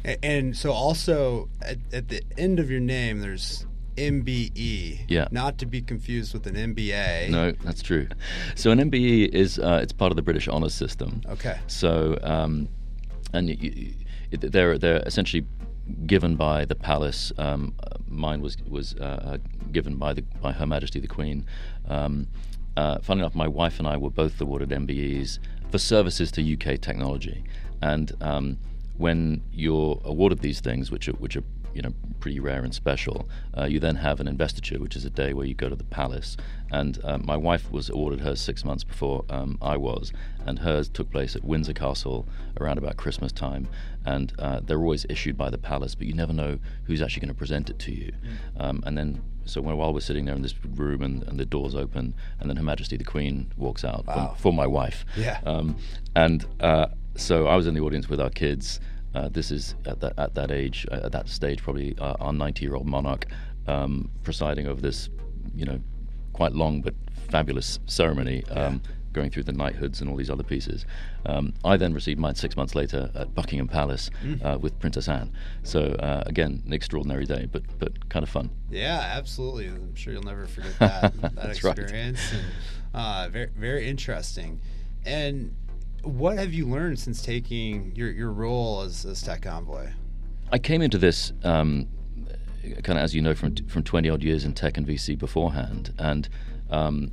And, 0.05 0.17
and 0.23 0.57
so, 0.57 0.71
also 0.71 1.49
at, 1.61 1.77
at 1.91 2.07
the 2.07 2.23
end 2.37 2.59
of 2.59 2.71
your 2.71 2.79
name, 2.79 3.19
there's 3.19 3.65
MBE. 3.95 5.05
Yeah. 5.07 5.27
Not 5.31 5.57
to 5.59 5.65
be 5.65 5.81
confused 5.81 6.33
with 6.33 6.47
an 6.47 6.55
MBA. 6.55 7.29
No, 7.29 7.51
that's 7.63 7.81
true. 7.81 8.07
So 8.55 8.71
an 8.71 8.79
MBE 8.79 9.29
is 9.29 9.59
uh, 9.59 9.79
it's 9.81 9.93
part 9.93 10.11
of 10.11 10.15
the 10.15 10.21
British 10.21 10.47
honours 10.47 10.73
system. 10.73 11.21
Okay. 11.27 11.57
So 11.67 12.17
um, 12.23 12.67
and 13.33 13.49
you, 13.49 13.93
they're 14.31 14.77
they're 14.77 15.03
essentially 15.05 15.45
given 16.05 16.35
by 16.35 16.65
the 16.65 16.75
palace. 16.75 17.31
Um, 17.37 17.75
mine 18.07 18.41
was 18.41 18.57
was 18.67 18.95
uh, 18.95 19.03
uh, 19.03 19.37
given 19.71 19.97
by 19.97 20.13
the 20.13 20.21
by 20.21 20.51
Her 20.51 20.67
Majesty 20.67 20.99
the 20.99 21.07
Queen. 21.07 21.45
Um, 21.87 22.27
uh, 22.75 22.99
funny 22.99 23.21
enough, 23.21 23.35
my 23.35 23.47
wife 23.47 23.79
and 23.79 23.87
I 23.87 23.97
were 23.97 24.09
both 24.09 24.39
awarded 24.41 24.69
MBEs 24.69 25.39
for 25.69 25.77
services 25.77 26.31
to 26.31 26.53
UK 26.53 26.79
technology, 26.79 27.43
and 27.81 28.11
um, 28.21 28.57
when 28.97 29.43
you're 29.51 30.01
awarded 30.03 30.39
these 30.39 30.59
things, 30.59 30.91
which 30.91 31.07
are 31.07 31.13
which 31.13 31.35
are 31.35 31.43
you 31.73 31.81
know 31.81 31.93
pretty 32.19 32.39
rare 32.39 32.63
and 32.63 32.73
special. 32.73 33.27
Uh, 33.57 33.65
you 33.65 33.79
then 33.79 33.95
have 33.95 34.19
an 34.19 34.27
investiture, 34.27 34.79
which 34.79 34.95
is 34.95 35.05
a 35.05 35.09
day 35.09 35.33
where 35.33 35.45
you 35.45 35.53
go 35.53 35.69
to 35.69 35.75
the 35.75 35.83
palace. 35.83 36.37
And 36.71 36.99
uh, 37.03 37.17
my 37.19 37.37
wife 37.37 37.71
was 37.71 37.89
ordered 37.89 38.21
hers 38.21 38.41
six 38.41 38.65
months 38.65 38.83
before 38.83 39.25
um, 39.29 39.57
I 39.61 39.77
was, 39.77 40.11
and 40.45 40.59
hers 40.59 40.89
took 40.89 41.11
place 41.11 41.35
at 41.35 41.43
Windsor 41.43 41.73
Castle 41.73 42.27
around 42.59 42.77
about 42.77 42.97
Christmas 42.97 43.31
time. 43.31 43.67
And 44.05 44.33
uh, 44.39 44.61
they're 44.61 44.79
always 44.79 45.05
issued 45.09 45.37
by 45.37 45.49
the 45.49 45.57
palace, 45.57 45.95
but 45.95 46.07
you 46.07 46.13
never 46.13 46.33
know 46.33 46.59
who's 46.85 47.01
actually 47.01 47.21
going 47.21 47.33
to 47.33 47.37
present 47.37 47.69
it 47.69 47.79
to 47.79 47.91
you. 47.91 48.11
Mm. 48.11 48.61
Um, 48.63 48.83
and 48.85 48.97
then 48.97 49.21
so 49.45 49.61
while 49.61 49.93
we're 49.93 49.99
sitting 49.99 50.25
there 50.25 50.35
in 50.35 50.41
this 50.41 50.55
room 50.65 51.01
and, 51.01 51.23
and, 51.23 51.39
the 51.39 51.45
doors 51.45 51.75
open, 51.75 52.13
and 52.39 52.49
then 52.49 52.57
Her 52.57 52.63
Majesty 52.63 52.97
the 52.97 53.03
Queen 53.03 53.51
walks 53.57 53.83
out 53.83 54.05
wow. 54.07 54.33
for, 54.35 54.41
for, 54.41 54.53
my 54.53 54.65
wife. 54.65 55.05
Yeah. 55.17 55.39
Um, 55.45 55.75
and 56.15 56.45
uh, 56.59 56.87
so 57.15 57.47
I 57.47 57.55
was 57.55 57.67
in 57.67 57.73
the 57.73 57.81
audience 57.81 58.09
with 58.09 58.21
our 58.21 58.29
kids, 58.29 58.79
uh, 59.15 59.29
this 59.29 59.51
is 59.51 59.75
at 59.85 59.99
that 60.01 60.13
at 60.17 60.35
that 60.35 60.51
age, 60.51 60.85
uh, 60.91 61.01
at 61.03 61.11
that 61.11 61.29
stage, 61.29 61.61
probably 61.61 61.95
uh, 61.99 62.15
our 62.19 62.31
90-year-old 62.31 62.85
monarch 62.85 63.25
um, 63.67 64.09
presiding 64.23 64.67
over 64.67 64.81
this, 64.81 65.09
you 65.55 65.65
know, 65.65 65.79
quite 66.33 66.53
long 66.53 66.81
but 66.81 66.95
fabulous 67.29 67.79
ceremony. 67.85 68.43
Um, 68.49 68.81
yeah. 68.83 68.91
Going 69.13 69.29
through 69.29 69.43
the 69.43 69.53
knighthoods 69.53 70.01
and 70.01 70.09
all 70.09 70.15
these 70.15 70.31
other 70.31 70.41
pieces. 70.41 70.87
Um, 71.27 71.53
I 71.63 71.77
then 71.77 71.93
received 71.93 72.19
mine 72.19 72.33
six 72.33 72.57
months 72.57 72.73
later 72.73 73.11
at 73.13 73.35
Buckingham 73.35 73.67
Palace 73.67 74.09
mm. 74.23 74.43
Uh, 74.43 74.57
with 74.57 74.79
Princess 74.79 75.07
Anne. 75.07 75.31
So 75.61 75.81
uh, 75.81 76.23
again, 76.25 76.63
an 76.65 76.73
extraordinary 76.73 77.25
day, 77.25 77.47
but 77.51 77.61
but 77.77 78.09
kind 78.09 78.23
of 78.23 78.29
fun. 78.29 78.49
Yeah, 78.71 79.13
absolutely. 79.15 79.67
I'm 79.67 79.93
sure 79.93 80.13
you'll 80.13 80.23
never 80.23 80.47
forget 80.47 80.73
that 80.79 81.35
that 81.35 81.49
experience. 81.51 82.21
Right. 82.95 83.25
And, 83.25 83.31
very 83.31 83.49
very 83.55 83.87
interesting. 83.87 84.59
And 85.05 85.53
what 86.03 86.37
have 86.37 86.53
you 86.53 86.67
learned 86.67 86.99
since 86.99 87.21
taking 87.21 87.93
your, 87.95 88.11
your 88.11 88.31
role 88.31 88.81
as, 88.81 89.05
as 89.05 89.21
tech 89.21 89.45
envoy? 89.45 89.89
I 90.51 90.59
came 90.59 90.81
into 90.81 90.97
this 90.97 91.33
um, 91.43 91.87
kind 92.83 92.97
of, 92.99 93.03
as 93.03 93.15
you 93.15 93.21
know, 93.21 93.33
from 93.33 93.55
from 93.67 93.83
20 93.83 94.09
odd 94.09 94.21
years 94.21 94.45
in 94.45 94.53
tech 94.53 94.77
and 94.77 94.85
VC 94.85 95.17
beforehand, 95.17 95.93
and 95.97 96.29
um, 96.69 97.11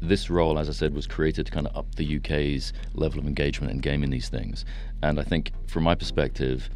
this 0.00 0.28
role, 0.28 0.58
as 0.58 0.68
I 0.68 0.72
said, 0.72 0.94
was 0.94 1.06
created 1.06 1.46
to 1.46 1.52
kind 1.52 1.66
of 1.66 1.76
up 1.76 1.94
the 1.94 2.16
UK's 2.16 2.72
level 2.94 3.20
of 3.20 3.26
engagement 3.26 3.72
and 3.72 3.80
gaming 3.80 4.10
these 4.10 4.28
things. 4.28 4.64
And 5.02 5.18
I 5.18 5.22
think, 5.22 5.52
from 5.66 5.84
my 5.84 5.94
perspective, 5.94 6.68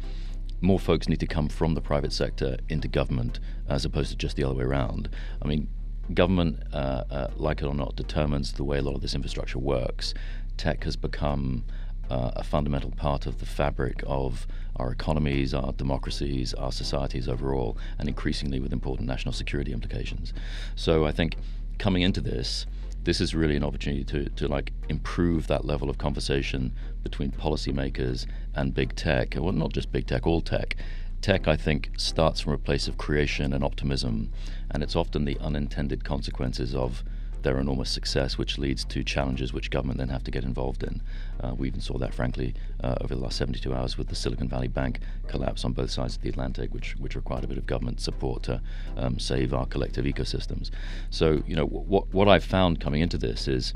more 0.61 0.79
folks 0.79 1.07
need 1.07 1.19
to 1.19 1.27
come 1.27 1.47
from 1.47 1.73
the 1.73 1.81
private 1.81 2.11
sector 2.11 2.57
into 2.69 2.87
government 2.87 3.39
as 3.67 3.85
opposed 3.85 4.11
to 4.11 4.17
just 4.17 4.35
the 4.35 4.43
other 4.43 4.55
way 4.55 4.63
around. 4.63 5.09
I 5.41 5.47
mean, 5.47 5.69
government, 6.13 6.63
uh, 6.73 7.03
uh, 7.09 7.27
like 7.35 7.61
it 7.61 7.65
or 7.65 7.75
not, 7.75 7.95
determines 7.95 8.53
the 8.53 8.63
way 8.63 8.79
a 8.79 8.81
lot 8.81 8.95
of 8.95 9.01
this 9.01 9.13
infrastructure 9.13 9.59
works 9.59 10.13
tech 10.59 10.83
has 10.83 10.95
become 10.95 11.63
uh, 12.09 12.31
a 12.35 12.43
fundamental 12.43 12.91
part 12.91 13.25
of 13.25 13.39
the 13.39 13.45
fabric 13.45 14.03
of 14.05 14.45
our 14.75 14.91
economies, 14.91 15.53
our 15.53 15.71
democracies, 15.73 16.53
our 16.53 16.71
societies 16.71 17.27
overall, 17.27 17.77
and 17.97 18.07
increasingly 18.07 18.59
with 18.59 18.73
important 18.73 19.07
national 19.07 19.33
security 19.33 19.71
implications. 19.71 20.33
So 20.75 21.05
I 21.05 21.11
think 21.11 21.35
coming 21.77 22.01
into 22.01 22.21
this, 22.21 22.65
this 23.03 23.21
is 23.21 23.33
really 23.33 23.55
an 23.55 23.63
opportunity 23.63 24.03
to, 24.03 24.29
to 24.29 24.47
like 24.47 24.73
improve 24.89 25.47
that 25.47 25.65
level 25.65 25.89
of 25.89 25.97
conversation 25.97 26.73
between 27.03 27.31
policymakers 27.31 28.27
and 28.53 28.73
big 28.73 28.95
tech. 28.95 29.35
Well, 29.37 29.53
not 29.53 29.71
just 29.71 29.91
big 29.91 30.07
tech, 30.07 30.27
all 30.27 30.41
tech. 30.41 30.75
Tech, 31.21 31.47
I 31.47 31.55
think, 31.55 31.91
starts 31.97 32.41
from 32.41 32.53
a 32.53 32.57
place 32.57 32.87
of 32.87 32.97
creation 32.97 33.53
and 33.53 33.63
optimism, 33.63 34.31
and 34.71 34.83
it's 34.83 34.95
often 34.95 35.25
the 35.25 35.37
unintended 35.39 36.03
consequences 36.03 36.73
of 36.73 37.03
their 37.43 37.59
enormous 37.59 37.89
success, 37.89 38.37
which 38.37 38.57
leads 38.57 38.83
to 38.85 39.03
challenges 39.03 39.53
which 39.53 39.69
government 39.69 39.99
then 39.99 40.09
have 40.09 40.23
to 40.23 40.31
get 40.31 40.43
involved 40.43 40.83
in. 40.83 41.01
Uh, 41.41 41.53
we 41.55 41.67
even 41.67 41.81
saw 41.81 41.97
that, 41.97 42.13
frankly, 42.13 42.53
uh, 42.83 42.95
over 43.01 43.15
the 43.15 43.21
last 43.21 43.37
72 43.37 43.73
hours 43.73 43.97
with 43.97 44.07
the 44.09 44.15
Silicon 44.15 44.47
Valley 44.47 44.67
Bank 44.67 44.99
collapse 45.27 45.63
on 45.63 45.73
both 45.73 45.91
sides 45.91 46.15
of 46.15 46.21
the 46.21 46.29
Atlantic, 46.29 46.73
which 46.73 46.95
which 46.97 47.15
required 47.15 47.43
a 47.43 47.47
bit 47.47 47.57
of 47.57 47.65
government 47.65 48.01
support 48.01 48.43
to 48.43 48.61
um, 48.97 49.19
save 49.19 49.53
our 49.53 49.65
collective 49.65 50.05
ecosystems. 50.05 50.69
So, 51.09 51.43
you 51.47 51.55
know, 51.55 51.65
what 51.65 52.13
what 52.13 52.27
I've 52.27 52.43
found 52.43 52.79
coming 52.79 53.01
into 53.01 53.17
this 53.17 53.47
is 53.47 53.73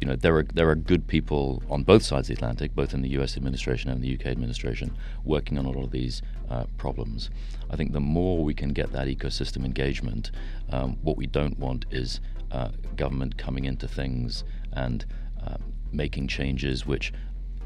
you 0.00 0.06
know 0.06 0.16
there 0.16 0.36
are 0.36 0.44
there 0.44 0.68
are 0.68 0.76
good 0.76 1.06
people 1.06 1.62
on 1.68 1.82
both 1.82 2.02
sides 2.02 2.30
of 2.30 2.36
the 2.36 2.38
Atlantic, 2.38 2.74
both 2.74 2.94
in 2.94 3.02
the 3.02 3.08
U.S. 3.10 3.36
administration 3.36 3.90
and 3.90 4.02
the 4.02 4.08
U.K. 4.08 4.30
administration, 4.30 4.96
working 5.24 5.58
on 5.58 5.64
a 5.64 5.70
lot 5.70 5.84
of 5.84 5.90
these 5.90 6.22
uh, 6.50 6.64
problems. 6.76 7.30
I 7.70 7.76
think 7.76 7.92
the 7.92 8.00
more 8.00 8.42
we 8.42 8.54
can 8.54 8.72
get 8.72 8.92
that 8.92 9.08
ecosystem 9.08 9.64
engagement, 9.64 10.30
um, 10.70 10.96
what 11.02 11.16
we 11.16 11.26
don't 11.26 11.58
want 11.58 11.84
is 11.90 12.20
uh, 12.50 12.70
government 12.96 13.36
coming 13.38 13.64
into 13.64 13.88
things 13.88 14.44
and 14.72 15.04
uh, 15.44 15.56
making 15.92 16.28
changes 16.28 16.86
which 16.86 17.12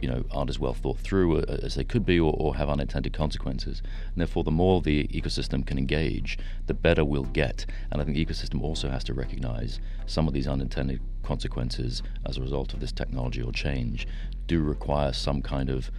you 0.01 0.09
know 0.09 0.25
aren't 0.33 0.51
as 0.51 0.59
well 0.59 0.75
thought 0.75 0.99
through 0.99 1.39
uh, 1.39 1.59
as 1.63 1.77
they 1.77 1.85
could 1.85 2.05
be 2.05 2.19
or, 2.19 2.35
or, 2.37 2.57
have 2.57 2.69
unintended 2.69 3.13
consequences. 3.13 3.81
And 3.85 4.17
therefore 4.17 4.43
the 4.45 4.51
more 4.51 4.81
the 4.81 5.07
ecosystem 5.09 5.65
can 5.65 5.79
engage 5.79 6.39
the 6.67 6.75
better 6.75 7.05
we'll 7.05 7.23
get. 7.23 7.65
And 7.91 8.01
i 8.03 8.05
think 8.05 8.17
the 8.17 8.27
ecosystem 8.27 8.63
also 8.63 8.91
has 8.91 9.05
to 9.05 9.15
recognize 9.15 9.79
some 10.07 10.27
of 10.27 10.35
these 10.35 10.49
unintended 10.49 11.01
consequences 11.23 12.03
as 12.27 12.37
a 12.37 12.41
result 12.41 12.75
of 12.75 12.81
this 12.81 12.93
technology 12.93 13.41
or 13.41 13.53
change 13.53 14.09
do 14.49 14.61
require 14.61 15.13
some 15.13 15.41
kind 15.41 15.71
of 15.71 15.91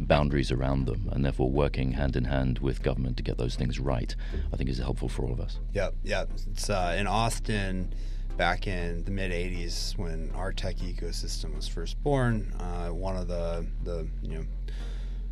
boundaries 0.00 0.52
around 0.52 0.86
them, 0.86 1.08
and 1.12 1.24
therefore 1.24 1.50
working 1.50 1.92
hand 1.92 2.14
in 2.14 2.24
hand 2.24 2.60
with 2.60 2.82
government 2.82 3.16
to 3.16 3.22
get 3.22 3.36
those 3.36 3.56
things 3.56 3.80
right, 3.80 4.14
I 4.52 4.56
think 4.56 4.70
is 4.70 4.78
helpful 4.78 5.08
for 5.08 5.24
all 5.24 5.32
of 5.32 5.40
us. 5.40 5.58
yeah 5.72 5.90
yeah. 6.04 6.24
It's 6.52 6.70
uh, 6.70 6.94
in 6.96 7.06
Austin 7.06 7.92
back 8.38 8.66
in 8.66 9.04
the 9.04 9.10
mid 9.10 9.32
'80s 9.32 9.98
when 9.98 10.30
our 10.34 10.52
tech 10.52 10.76
ecosystem 10.76 11.54
was 11.54 11.68
first 11.68 12.02
born. 12.02 12.54
Uh, 12.58 12.88
one 12.88 13.16
of 13.16 13.28
the 13.28 13.66
the 13.84 14.08
you 14.22 14.38
know 14.38 14.44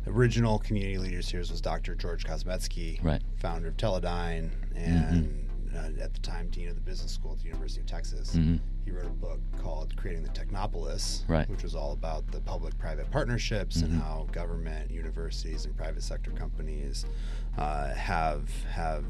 original 0.05 0.59
community 0.59 0.97
leaders 0.97 1.29
here 1.29 1.39
was 1.39 1.59
Dr. 1.61 1.95
George 1.95 2.25
Kozmetsky, 2.25 3.03
right. 3.03 3.21
founder 3.37 3.69
of 3.69 3.77
Teledyne, 3.77 4.51
and 4.75 5.49
mm-hmm. 5.73 5.75
uh, 5.75 6.03
at 6.03 6.13
the 6.13 6.19
time 6.19 6.49
dean 6.49 6.67
of 6.67 6.75
the 6.75 6.81
business 6.81 7.11
school 7.11 7.33
at 7.33 7.39
the 7.39 7.45
University 7.45 7.81
of 7.81 7.87
Texas. 7.87 8.35
Mm-hmm. 8.35 8.57
He 8.85 8.91
wrote 8.91 9.05
a 9.05 9.09
book 9.09 9.39
called 9.61 9.95
Creating 9.97 10.23
the 10.23 10.29
Technopolis, 10.29 11.27
right. 11.27 11.49
which 11.49 11.63
was 11.63 11.75
all 11.75 11.91
about 11.91 12.25
the 12.31 12.39
public-private 12.39 13.11
partnerships 13.11 13.77
mm-hmm. 13.77 13.91
and 13.91 14.01
how 14.01 14.27
government, 14.31 14.91
universities, 14.91 15.65
and 15.65 15.75
private 15.75 16.03
sector 16.03 16.31
companies 16.31 17.05
uh, 17.57 17.93
have 17.93 18.49
have 18.65 19.03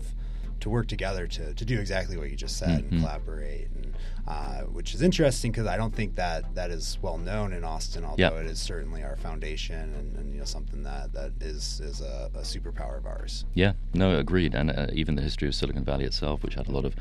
to 0.59 0.69
work 0.69 0.87
together 0.87 1.27
to, 1.27 1.53
to 1.53 1.65
do 1.65 1.79
exactly 1.79 2.17
what 2.17 2.29
you 2.29 2.35
just 2.35 2.57
said 2.57 2.79
and 2.79 2.99
collaborate 2.99 3.69
and 3.75 3.87
uh, 4.27 4.63
which 4.63 4.93
is 4.93 5.01
interesting 5.01 5.51
because 5.51 5.67
I 5.67 5.77
don't 5.77 5.95
think 5.95 6.15
that 6.15 6.53
that 6.55 6.69
is 6.69 6.97
well 7.01 7.17
known 7.17 7.53
in 7.53 7.63
Austin, 7.63 8.03
although 8.03 8.21
yep. 8.21 8.33
it 8.33 8.47
is 8.47 8.59
certainly 8.59 9.01
our 9.01 9.15
foundation 9.15 9.93
and, 9.93 10.17
and, 10.17 10.33
you 10.33 10.39
know 10.39 10.45
something 10.45 10.83
that, 10.83 11.13
that 11.13 11.31
is 11.39 11.79
is 11.79 12.01
a, 12.01 12.29
a 12.35 12.39
superpower 12.39 12.97
of 12.97 13.05
ours. 13.05 13.45
Yeah, 13.53 13.73
no, 13.93 14.17
agreed. 14.17 14.53
And 14.53 14.69
uh, 14.69 14.87
even 14.91 15.15
the 15.15 15.21
history 15.21 15.47
of 15.47 15.55
Silicon 15.55 15.85
Valley 15.85 16.03
itself, 16.03 16.43
which 16.43 16.55
had 16.55 16.67
a 16.67 16.71
lot 16.71 16.83
of 16.83 16.93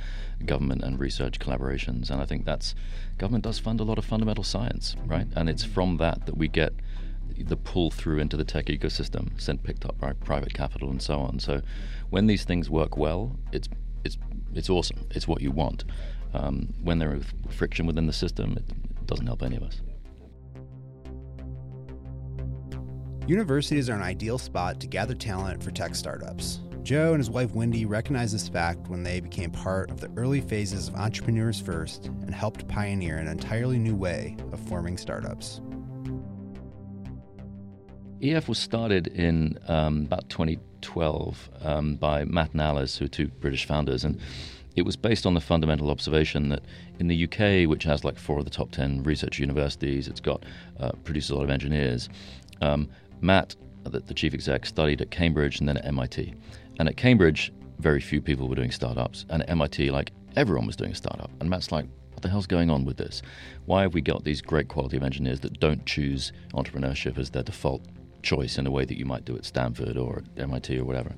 government 0.45 0.85
and 0.85 1.01
research 1.01 1.41
collaborations, 1.41 2.11
and 2.11 2.23
I 2.23 2.27
think 2.27 2.45
that's 2.45 2.77
government 3.19 3.43
does 3.43 3.59
fund 3.59 3.81
a 3.81 3.85
lot 3.85 3.99
of 3.99 4.05
fundamental 4.05 4.45
science, 4.45 4.95
right? 5.05 5.27
And 5.35 5.49
it's 5.49 5.65
from 5.65 5.97
that 5.97 6.27
that 6.27 6.37
we 6.37 6.47
get 6.47 6.75
the 7.39 7.57
pull 7.57 7.91
through 7.91 8.19
into 8.19 8.37
the 8.37 8.45
tech 8.45 8.67
ecosystem, 8.67 9.39
sent 9.41 9.63
picked 9.63 9.85
up 9.85 9.99
by 9.99 10.13
private 10.13 10.55
capital 10.55 10.91
and 10.91 11.01
so 11.01 11.21
on. 11.21 11.39
So 11.39 11.63
when 12.11 12.27
these 12.27 12.45
things 12.45 12.71
work 12.71 12.97
well, 12.97 13.37
it's 13.53 13.69
it's 14.05 14.19
it's 14.55 14.71
awesome. 14.71 15.07
It's 15.11 15.29
what 15.29 15.43
you 15.43 15.51
want 15.51 15.85
um, 16.37 16.73
when 16.83 16.99
there 16.99 17.15
is 17.15 17.25
friction 17.51 17.87
within 17.87 18.07
the 18.07 18.13
system, 18.13 18.57
it 18.57 19.07
doesn't 19.07 19.27
help 19.27 19.43
any 19.43 19.57
of 19.57 19.63
us. 19.63 19.81
Universities 23.27 23.91
are 23.91 23.95
an 23.95 24.03
ideal 24.03 24.39
spot 24.39 24.79
to 24.81 24.87
gather 24.87 25.15
talent 25.15 25.63
for 25.63 25.71
tech 25.71 25.95
startups. 25.95 26.61
Joe 26.83 27.15
and 27.15 27.19
his 27.19 27.31
wife 27.31 27.53
Wendy 27.53 27.85
recognized 27.85 28.33
this 28.33 28.49
fact 28.49 28.87
when 28.87 29.03
they 29.03 29.19
became 29.19 29.51
part 29.51 29.91
of 29.91 30.01
the 30.01 30.09
early 30.17 30.41
phases 30.41 30.87
of 30.87 30.95
Entrepreneurs 30.95 31.61
First 31.61 32.07
and 32.07 32.33
helped 32.33 32.69
pioneer 32.69 33.17
an 33.17 33.27
entirely 33.27 33.79
new 33.79 33.97
way 33.97 34.37
of 34.53 34.61
forming 34.61 34.97
startups. 34.97 35.61
EF 38.23 38.49
was 38.49 38.59
started 38.59 39.09
in 39.09 39.59
um, 39.69 40.03
about 40.07 40.29
2012 40.31 41.51
um, 41.63 41.97
by 41.97 42.25
Matt 42.25 42.53
and 42.53 42.63
Alice, 42.63 42.97
who 42.97 43.05
are 43.05 43.09
two 43.09 43.29
British 43.29 43.67
founders, 43.67 44.05
and 44.05 44.19
it 44.75 44.83
was 44.83 44.97
based 44.97 45.27
on 45.27 45.35
the 45.35 45.41
fundamental 45.41 45.91
observation 45.91 46.51
that 46.51 46.63
in 46.99 47.09
the 47.09 47.25
UK, 47.25 47.69
which 47.69 47.85
has 47.85 48.05
like 48.05 48.19
four 48.19 48.39
of 48.39 48.45
the 48.45 48.51
top 48.51 48.71
10 48.71 49.03
research 49.03 49.39
universities, 49.39 50.07
it's 50.07 50.21
got 50.21 50.45
uh, 50.79 50.93
produces 51.05 51.31
a 51.31 51.35
lot 51.35 51.45
of 51.45 51.51
engineers. 51.51 52.09
Um, 52.61 52.89
Matt, 53.21 53.57
the, 53.85 54.01
the 54.01 54.15
chief 54.15 54.35
exec, 54.35 54.67
studied 54.67 55.01
at 55.01 55.11
Cambridge 55.11 55.61
and 55.61 55.69
then 55.69 55.79
at 55.79 55.87
MIT. 55.87 56.35
And 56.79 56.89
at 56.89 56.97
Cambridge, 56.97 57.53
very 57.79 58.01
few 58.01 58.21
people 58.21 58.49
were 58.49 58.55
doing 58.55 58.71
startups. 58.71 59.25
And 59.31 59.43
at 59.43 59.51
MIT, 59.51 59.91
like 59.91 60.13
everyone 60.37 60.67
was 60.67 60.77
doing 60.77 60.93
a 60.93 60.95
startup. 60.95 61.31
And 61.41 61.49
Matt's 61.49 61.73
like, 61.73 61.87
what 62.13 62.21
the 62.23 62.29
hell's 62.29 62.47
going 62.47 62.71
on 62.71 62.85
with 62.85 62.99
this? 62.99 63.23
Why 63.65 63.83
have 63.83 63.95
we 63.95 64.03
got 64.03 64.25
these 64.25 64.43
great 64.43 64.69
quality 64.69 64.99
of 64.99 65.03
engineers 65.03 65.41
that 65.41 65.59
don't 65.59 65.85
choose 65.87 66.33
entrepreneurship 66.53 67.19
as 67.19 67.31
their 67.31 67.43
default 67.43 67.83
choice 68.23 68.59
in 68.59 68.65
the 68.65 68.71
way 68.71 68.85
that 68.85 68.99
you 68.99 69.05
might 69.05 69.25
do 69.25 69.37
at 69.37 69.45
Stanford 69.45 69.97
or 69.97 70.19
at 70.19 70.43
MIT 70.43 70.79
or 70.79 70.85
whatever? 70.85 71.15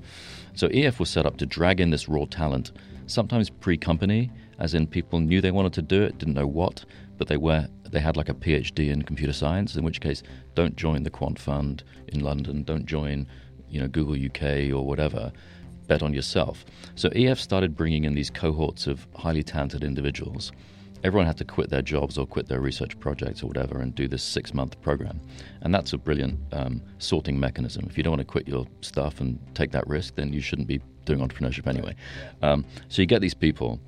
So 0.53 0.67
EF 0.67 0.99
was 0.99 1.09
set 1.09 1.25
up 1.25 1.37
to 1.37 1.45
drag 1.45 1.79
in 1.79 1.89
this 1.89 2.09
raw 2.09 2.25
talent 2.25 2.71
sometimes 3.09 3.49
pre-company, 3.49 4.31
as 4.59 4.73
in 4.73 4.87
people 4.87 5.19
knew 5.19 5.41
they 5.41 5.51
wanted 5.51 5.73
to 5.73 5.81
do 5.81 6.01
it, 6.03 6.17
didn't 6.17 6.35
know 6.35 6.47
what, 6.47 6.85
but 7.17 7.27
they 7.27 7.37
were 7.37 7.67
they 7.89 7.99
had 7.99 8.15
like 8.15 8.29
a 8.29 8.35
PhD 8.35 8.91
in 8.91 9.01
computer 9.01 9.33
science. 9.33 9.75
In 9.75 9.83
which 9.83 9.99
case, 9.99 10.21
don't 10.53 10.75
join 10.75 11.01
the 11.03 11.09
Quant 11.09 11.39
Fund 11.39 11.83
in 12.07 12.19
London, 12.19 12.63
don't 12.63 12.85
join, 12.85 13.25
you 13.67 13.81
know, 13.81 13.87
Google 13.87 14.13
UK 14.13 14.71
or 14.71 14.85
whatever. 14.85 15.31
Bet 15.87 16.03
on 16.03 16.13
yourself. 16.13 16.65
So 16.93 17.09
EF 17.09 17.39
started 17.39 17.75
bringing 17.75 18.03
in 18.03 18.13
these 18.13 18.29
cohorts 18.29 18.85
of 18.85 19.07
highly 19.15 19.41
talented 19.41 19.83
individuals. 19.83 20.51
Everyone 21.03 21.25
had 21.25 21.37
to 21.37 21.45
quit 21.45 21.69
their 21.69 21.81
jobs 21.81 22.17
or 22.17 22.25
quit 22.25 22.47
their 22.47 22.59
research 22.59 22.99
projects 22.99 23.41
or 23.41 23.47
whatever 23.47 23.79
and 23.79 23.95
do 23.95 24.07
this 24.07 24.23
six 24.23 24.53
month 24.53 24.79
program. 24.81 25.19
And 25.61 25.73
that's 25.73 25.93
a 25.93 25.97
brilliant 25.97 26.39
um, 26.51 26.81
sorting 26.97 27.39
mechanism. 27.39 27.85
If 27.89 27.97
you 27.97 28.03
don't 28.03 28.11
want 28.11 28.21
to 28.21 28.25
quit 28.25 28.47
your 28.47 28.65
stuff 28.81 29.21
and 29.21 29.39
take 29.55 29.71
that 29.71 29.87
risk, 29.87 30.15
then 30.15 30.33
you 30.33 30.41
shouldn't 30.41 30.67
be 30.67 30.81
doing 31.05 31.19
entrepreneurship 31.19 31.67
anyway. 31.67 31.95
Um, 32.41 32.65
so 32.89 33.01
you 33.01 33.05
get 33.05 33.21
these 33.21 33.33
people, 33.33 33.79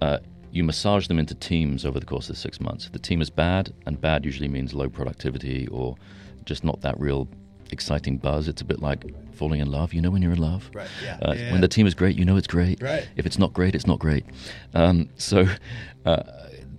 uh, 0.00 0.18
you 0.52 0.64
massage 0.64 1.08
them 1.08 1.18
into 1.18 1.34
teams 1.34 1.84
over 1.84 1.98
the 1.98 2.06
course 2.06 2.28
of 2.28 2.36
the 2.36 2.40
six 2.40 2.60
months. 2.60 2.88
The 2.90 2.98
team 2.98 3.22
is 3.22 3.30
bad, 3.30 3.72
and 3.86 4.00
bad 4.00 4.24
usually 4.24 4.48
means 4.48 4.74
low 4.74 4.88
productivity 4.88 5.66
or 5.68 5.96
just 6.44 6.62
not 6.62 6.80
that 6.82 6.98
real 7.00 7.28
exciting 7.72 8.18
buzz. 8.18 8.48
It's 8.48 8.62
a 8.62 8.64
bit 8.64 8.80
like 8.80 9.04
falling 9.34 9.60
in 9.60 9.70
love. 9.70 9.92
You 9.92 10.00
know 10.00 10.10
when 10.10 10.22
you're 10.22 10.32
in 10.32 10.40
love. 10.40 10.70
Right. 10.74 10.88
Yeah. 11.02 11.18
Uh, 11.22 11.32
yeah. 11.32 11.52
When 11.52 11.60
the 11.60 11.68
team 11.68 11.86
is 11.86 11.94
great, 11.94 12.16
you 12.16 12.24
know 12.24 12.36
it's 12.36 12.46
great. 12.46 12.82
Right. 12.82 13.08
If 13.16 13.26
it's 13.26 13.38
not 13.38 13.52
great, 13.52 13.74
it's 13.74 13.86
not 13.86 13.98
great. 13.98 14.24
Um, 14.74 15.08
so 15.16 15.46
uh, 16.04 16.22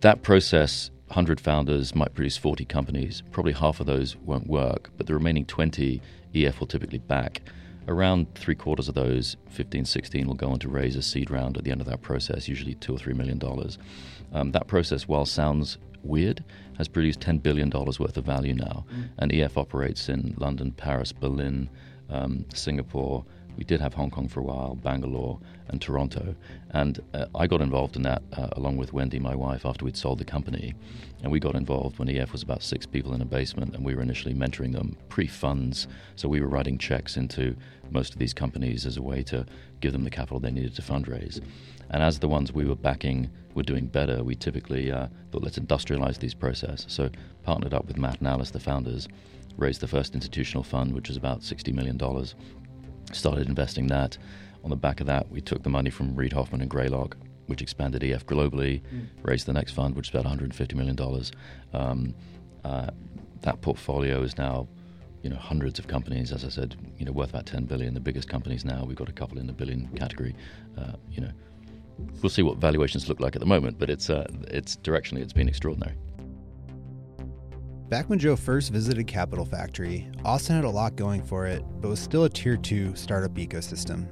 that 0.01 0.21
process. 0.21 0.89
100 1.07 1.39
founders 1.39 1.93
might 1.93 2.15
produce 2.15 2.37
40 2.37 2.65
companies. 2.65 3.21
Probably 3.29 3.53
half 3.53 3.79
of 3.79 3.85
those 3.85 4.15
won't 4.15 4.47
work, 4.47 4.89
but 4.97 5.05
the 5.05 5.13
remaining 5.13 5.45
20 5.45 6.01
EF 6.33 6.59
will 6.59 6.65
typically 6.65 6.97
back 6.97 7.43
around 7.87 8.33
three 8.35 8.55
quarters 8.55 8.87
of 8.87 8.95
those 8.95 9.37
15 9.49 9.85
16 9.85 10.27
will 10.27 10.33
go 10.33 10.49
on 10.49 10.59
to 10.59 10.69
raise 10.69 10.95
a 10.95 11.01
seed 11.01 11.29
round 11.29 11.57
at 11.57 11.63
the 11.63 11.71
end 11.71 11.81
of 11.81 11.87
that 11.87 12.01
process 12.01 12.47
usually 12.47 12.75
two 12.75 12.95
or 12.95 12.97
three 12.97 13.13
million 13.13 13.37
dollars 13.37 13.77
um, 14.33 14.51
that 14.51 14.67
process 14.67 15.07
while 15.07 15.25
sounds 15.25 15.77
weird 16.03 16.43
has 16.77 16.87
produced 16.87 17.21
10 17.21 17.39
billion 17.39 17.69
dollars 17.69 17.99
worth 17.99 18.17
of 18.17 18.25
value 18.25 18.53
now 18.53 18.85
mm. 18.93 19.09
and 19.19 19.33
ef 19.33 19.57
operates 19.57 20.09
in 20.09 20.33
london 20.37 20.71
paris 20.71 21.11
berlin 21.11 21.69
um, 22.09 22.45
singapore 22.53 23.25
we 23.57 23.63
did 23.63 23.79
have 23.81 23.93
Hong 23.93 24.09
Kong 24.09 24.27
for 24.27 24.39
a 24.39 24.43
while, 24.43 24.75
Bangalore, 24.75 25.39
and 25.67 25.81
Toronto. 25.81 26.35
And 26.71 26.99
uh, 27.13 27.25
I 27.35 27.47
got 27.47 27.61
involved 27.61 27.95
in 27.95 28.03
that 28.03 28.23
uh, 28.33 28.49
along 28.53 28.77
with 28.77 28.93
Wendy, 28.93 29.19
my 29.19 29.35
wife, 29.35 29.65
after 29.65 29.85
we'd 29.85 29.97
sold 29.97 30.19
the 30.19 30.25
company. 30.25 30.73
And 31.21 31.31
we 31.31 31.39
got 31.39 31.55
involved 31.55 31.99
when 31.99 32.09
EF 32.09 32.31
was 32.31 32.43
about 32.43 32.63
six 32.63 32.85
people 32.85 33.13
in 33.13 33.21
a 33.21 33.25
basement, 33.25 33.75
and 33.75 33.85
we 33.85 33.95
were 33.95 34.01
initially 34.01 34.33
mentoring 34.33 34.73
them 34.73 34.97
pre 35.09 35.27
funds. 35.27 35.87
So 36.15 36.27
we 36.27 36.41
were 36.41 36.47
writing 36.47 36.77
checks 36.77 37.17
into 37.17 37.55
most 37.91 38.13
of 38.13 38.19
these 38.19 38.33
companies 38.33 38.85
as 38.85 38.97
a 38.97 39.01
way 39.01 39.23
to 39.23 39.45
give 39.79 39.93
them 39.93 40.03
the 40.03 40.09
capital 40.09 40.39
they 40.39 40.51
needed 40.51 40.75
to 40.75 40.81
fundraise. 40.81 41.41
And 41.89 42.01
as 42.01 42.19
the 42.19 42.27
ones 42.27 42.51
we 42.51 42.65
were 42.65 42.75
backing 42.75 43.29
were 43.53 43.63
doing 43.63 43.85
better, 43.85 44.23
we 44.23 44.35
typically 44.35 44.91
uh, 44.91 45.07
thought, 45.31 45.43
let's 45.43 45.59
industrialize 45.59 46.17
these 46.17 46.33
processes. 46.33 46.85
So 46.89 47.09
partnered 47.43 47.73
up 47.73 47.85
with 47.85 47.97
Matt 47.97 48.19
and 48.19 48.27
Alice, 48.27 48.51
the 48.51 48.59
founders, 48.59 49.07
raised 49.57 49.81
the 49.81 49.87
first 49.87 50.15
institutional 50.15 50.63
fund, 50.63 50.93
which 50.93 51.07
was 51.07 51.17
about 51.17 51.41
$60 51.41 51.73
million 51.73 51.99
started 53.11 53.47
investing 53.47 53.87
that. 53.87 54.17
On 54.63 54.69
the 54.69 54.75
back 54.75 55.01
of 55.01 55.07
that, 55.07 55.29
we 55.29 55.41
took 55.41 55.63
the 55.63 55.69
money 55.69 55.89
from 55.89 56.15
Reid 56.15 56.33
Hoffman 56.33 56.61
and 56.61 56.69
Greylock, 56.69 57.17
which 57.47 57.61
expanded 57.61 58.03
EF 58.03 58.25
globally, 58.25 58.81
mm. 58.81 59.07
raised 59.23 59.45
the 59.45 59.53
next 59.53 59.73
fund, 59.73 59.95
which 59.95 60.09
is 60.09 60.15
about 60.15 60.25
$150 60.25 60.73
million. 60.75 60.97
Um, 61.73 62.15
uh, 62.63 62.91
that 63.41 63.61
portfolio 63.61 64.21
is 64.21 64.37
now, 64.37 64.67
you 65.21 65.29
know, 65.29 65.35
hundreds 65.35 65.79
of 65.79 65.87
companies, 65.87 66.31
as 66.31 66.45
I 66.45 66.49
said, 66.49 66.75
you 66.97 67.05
know, 67.05 67.11
worth 67.11 67.29
about 67.29 67.45
10 67.45 67.65
billion. 67.65 67.93
The 67.93 67.99
biggest 67.99 68.29
companies 68.29 68.63
now, 68.63 68.85
we've 68.85 68.97
got 68.97 69.09
a 69.09 69.13
couple 69.13 69.37
in 69.37 69.47
the 69.47 69.53
billion 69.53 69.87
category. 69.89 70.33
Uh, 70.77 70.93
you 71.11 71.21
know, 71.21 71.31
we'll 72.21 72.29
see 72.29 72.41
what 72.41 72.57
valuations 72.57 73.09
look 73.09 73.19
like 73.19 73.35
at 73.35 73.39
the 73.39 73.45
moment, 73.45 73.77
but 73.77 73.89
it's 73.89 74.09
uh, 74.09 74.27
it's 74.47 74.77
directionally 74.77 75.21
it's 75.21 75.33
been 75.33 75.49
extraordinary. 75.49 75.95
Back 77.89 78.09
when 78.09 78.17
Joe 78.17 78.35
first 78.35 78.71
visited 78.71 79.05
Capital 79.05 79.45
Factory, 79.45 80.09
Austin 80.23 80.55
had 80.55 80.65
a 80.65 80.69
lot 80.69 80.95
going 80.95 81.21
for 81.21 81.45
it, 81.45 81.63
but 81.79 81.89
was 81.89 81.99
still 81.99 82.23
a 82.23 82.29
tier 82.29 82.57
2 82.57 82.95
startup 82.95 83.33
ecosystem. 83.35 84.07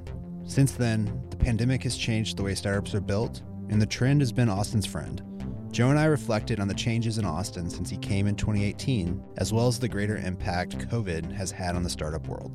Since 0.48 0.74
then, 0.74 1.24
the 1.30 1.38
pandemic 1.38 1.82
has 1.84 1.98
changed 1.98 2.38
the 2.38 2.44
way 2.44 2.54
startups 2.54 2.94
are 2.94 3.02
built, 3.02 3.42
and 3.70 3.82
the 3.82 3.86
trend 3.86 4.22
has 4.22 4.32
been 4.32 4.50
Austin's 4.50 4.86
friend. 4.86 5.24
Joe 5.72 5.90
and 5.90 5.98
I 5.98 6.06
reflected 6.06 6.60
on 6.60 6.68
the 6.68 6.74
changes 6.74 7.18
in 7.18 7.26
Austin 7.26 7.70
since 7.70 7.90
he 7.90 7.98
came 7.98 8.28
in 8.28 8.36
2018, 8.36 9.24
as 9.38 9.54
well 9.54 9.68
as 9.68 9.80
the 9.80 9.88
greater 9.88 10.18
impact 10.18 10.78
COVID 10.78 11.32
has 11.32 11.50
had 11.50 11.76
on 11.76 11.82
the 11.82 11.90
startup 11.90 12.28
world. 12.28 12.52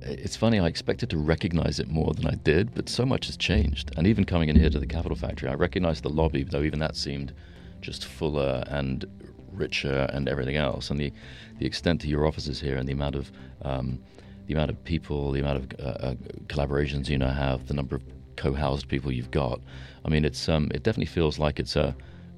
It's 0.00 0.36
funny, 0.36 0.60
I 0.60 0.68
expected 0.68 1.10
to 1.10 1.18
recognize 1.18 1.80
it 1.80 1.88
more 1.88 2.14
than 2.14 2.28
I 2.28 2.36
did, 2.36 2.72
but 2.72 2.88
so 2.88 3.04
much 3.04 3.26
has 3.26 3.36
changed. 3.36 3.90
And 3.96 4.06
even 4.06 4.24
coming 4.24 4.48
in 4.48 4.56
here 4.56 4.70
to 4.70 4.78
the 4.78 4.86
Capital 4.86 5.16
Factory, 5.16 5.50
I 5.50 5.54
recognized 5.54 6.04
the 6.04 6.08
lobby, 6.08 6.44
though 6.44 6.62
even 6.62 6.78
that 6.78 6.94
seemed 6.94 7.34
just 7.80 8.04
fuller 8.04 8.64
and 8.66 9.04
richer 9.52 10.08
and 10.12 10.28
everything 10.28 10.56
else. 10.56 10.90
And 10.90 11.00
the, 11.00 11.12
the 11.58 11.66
extent 11.66 12.00
to 12.02 12.08
your 12.08 12.26
offices 12.26 12.60
here 12.60 12.76
and 12.76 12.88
the 12.88 12.92
amount 12.92 13.14
of 13.14 13.32
um, 13.62 13.98
the 14.46 14.54
amount 14.54 14.70
of 14.70 14.84
people, 14.84 15.32
the 15.32 15.40
amount 15.40 15.72
of 15.72 15.80
uh, 15.80 15.90
uh, 15.90 16.14
collaborations 16.46 17.08
you 17.08 17.18
now 17.18 17.32
have, 17.32 17.66
the 17.66 17.74
number 17.74 17.96
of 17.96 18.02
co-housed 18.36 18.88
people 18.88 19.10
you've 19.10 19.30
got. 19.30 19.60
I 20.04 20.08
mean, 20.08 20.24
it's 20.24 20.48
um, 20.48 20.70
it 20.72 20.82
definitely 20.82 21.06
feels 21.06 21.38
like 21.38 21.58
it's 21.58 21.74
a, 21.74 21.96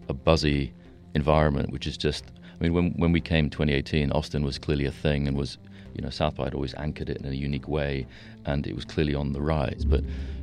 a 0.09 0.15
buzzy 0.15 0.73
environment, 1.15 1.71
which 1.71 1.87
is 1.87 1.97
just 1.97 2.25
I 2.59 2.63
mean, 2.63 2.73
when 2.73 2.91
when 2.93 3.13
we 3.13 3.21
came 3.21 3.51
2018, 3.51 4.11
Austin 4.13 4.43
was 4.43 4.59
clearly 4.59 4.87
a 4.87 4.91
thing 4.91 5.29
and 5.29 5.37
was, 5.37 5.59
you 5.95 6.03
know, 6.03 6.11
South 6.11 6.37
by 6.37 6.45
had 6.45 6.55
always 6.55 6.75
anchored 6.75 7.11
it 7.11 7.19
in 7.19 7.27
a 7.27 7.33
unique 7.33 7.69
way, 7.69 8.07
and 8.47 8.67
it 8.67 8.75
was 8.75 8.85
clearly 8.85 9.15
on 9.15 9.33
the 9.33 9.41
rise. 9.41 9.85
But 9.85 10.03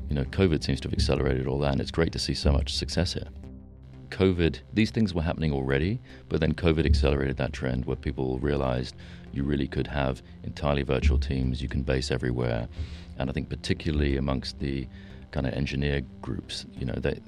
you 0.10 0.16
know, 0.16 0.24
COVID 0.26 0.64
seems 0.64 0.80
to 0.82 0.88
have 0.88 0.94
accelerated 0.94 1.48
all 1.48 1.60
that, 1.60 1.72
and 1.72 1.82
it's 1.82 1.92
great 1.92 2.12
to 2.14 2.20
see 2.20 2.34
so 2.34 2.52
much 2.52 2.76
success 2.76 3.14
here. 3.14 3.28
COVID, 4.16 4.60
these 4.74 4.92
things 4.92 5.14
were 5.14 5.22
happening 5.22 5.52
already, 5.52 6.00
but 6.30 6.40
then 6.40 6.54
COVID 6.54 6.86
accelerated 6.86 7.36
that 7.36 7.52
trend 7.52 7.84
where 7.84 7.98
people 7.98 8.40
realized 8.40 8.96
you 9.34 9.44
really 9.44 9.68
could 9.68 9.88
have 9.88 10.24
entirely 10.46 10.84
virtual 10.84 11.20
teams, 11.20 11.62
you 11.62 11.68
can 11.68 11.82
base 11.82 12.12
everywhere. 12.12 12.70
And 13.18 13.30
I 13.30 13.34
think 13.34 13.50
particularly 13.50 14.16
amongst 14.16 14.60
the 14.60 14.88
kind 15.32 15.46
of 15.46 15.54
engineer 15.54 16.02
groups, 16.22 16.66
you 16.80 16.86
know, 16.86 16.96
that 17.00 17.20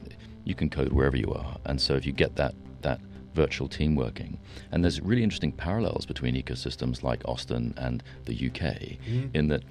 you 0.45 0.55
can 0.55 0.69
code 0.69 0.93
wherever 0.93 1.17
you 1.17 1.29
are. 1.33 1.57
And 1.65 1.79
so 1.79 1.95
if 1.95 2.05
you 2.05 2.13
get 2.13 2.37
that 2.37 2.55
that 2.83 3.01
virtual 3.33 3.67
team 3.67 3.97
working, 3.97 4.39
and 4.71 4.81
there's 4.81 5.01
really 5.01 5.23
interesting 5.23 5.51
parallels 5.51 6.05
between 6.05 6.35
ecosystems 6.35 7.03
like 7.03 7.21
Austin 7.25 7.73
and 7.75 8.01
the 8.23 8.33
UK, 8.33 8.61
mm-hmm. 8.61 9.27
in 9.33 9.49
that 9.49 9.63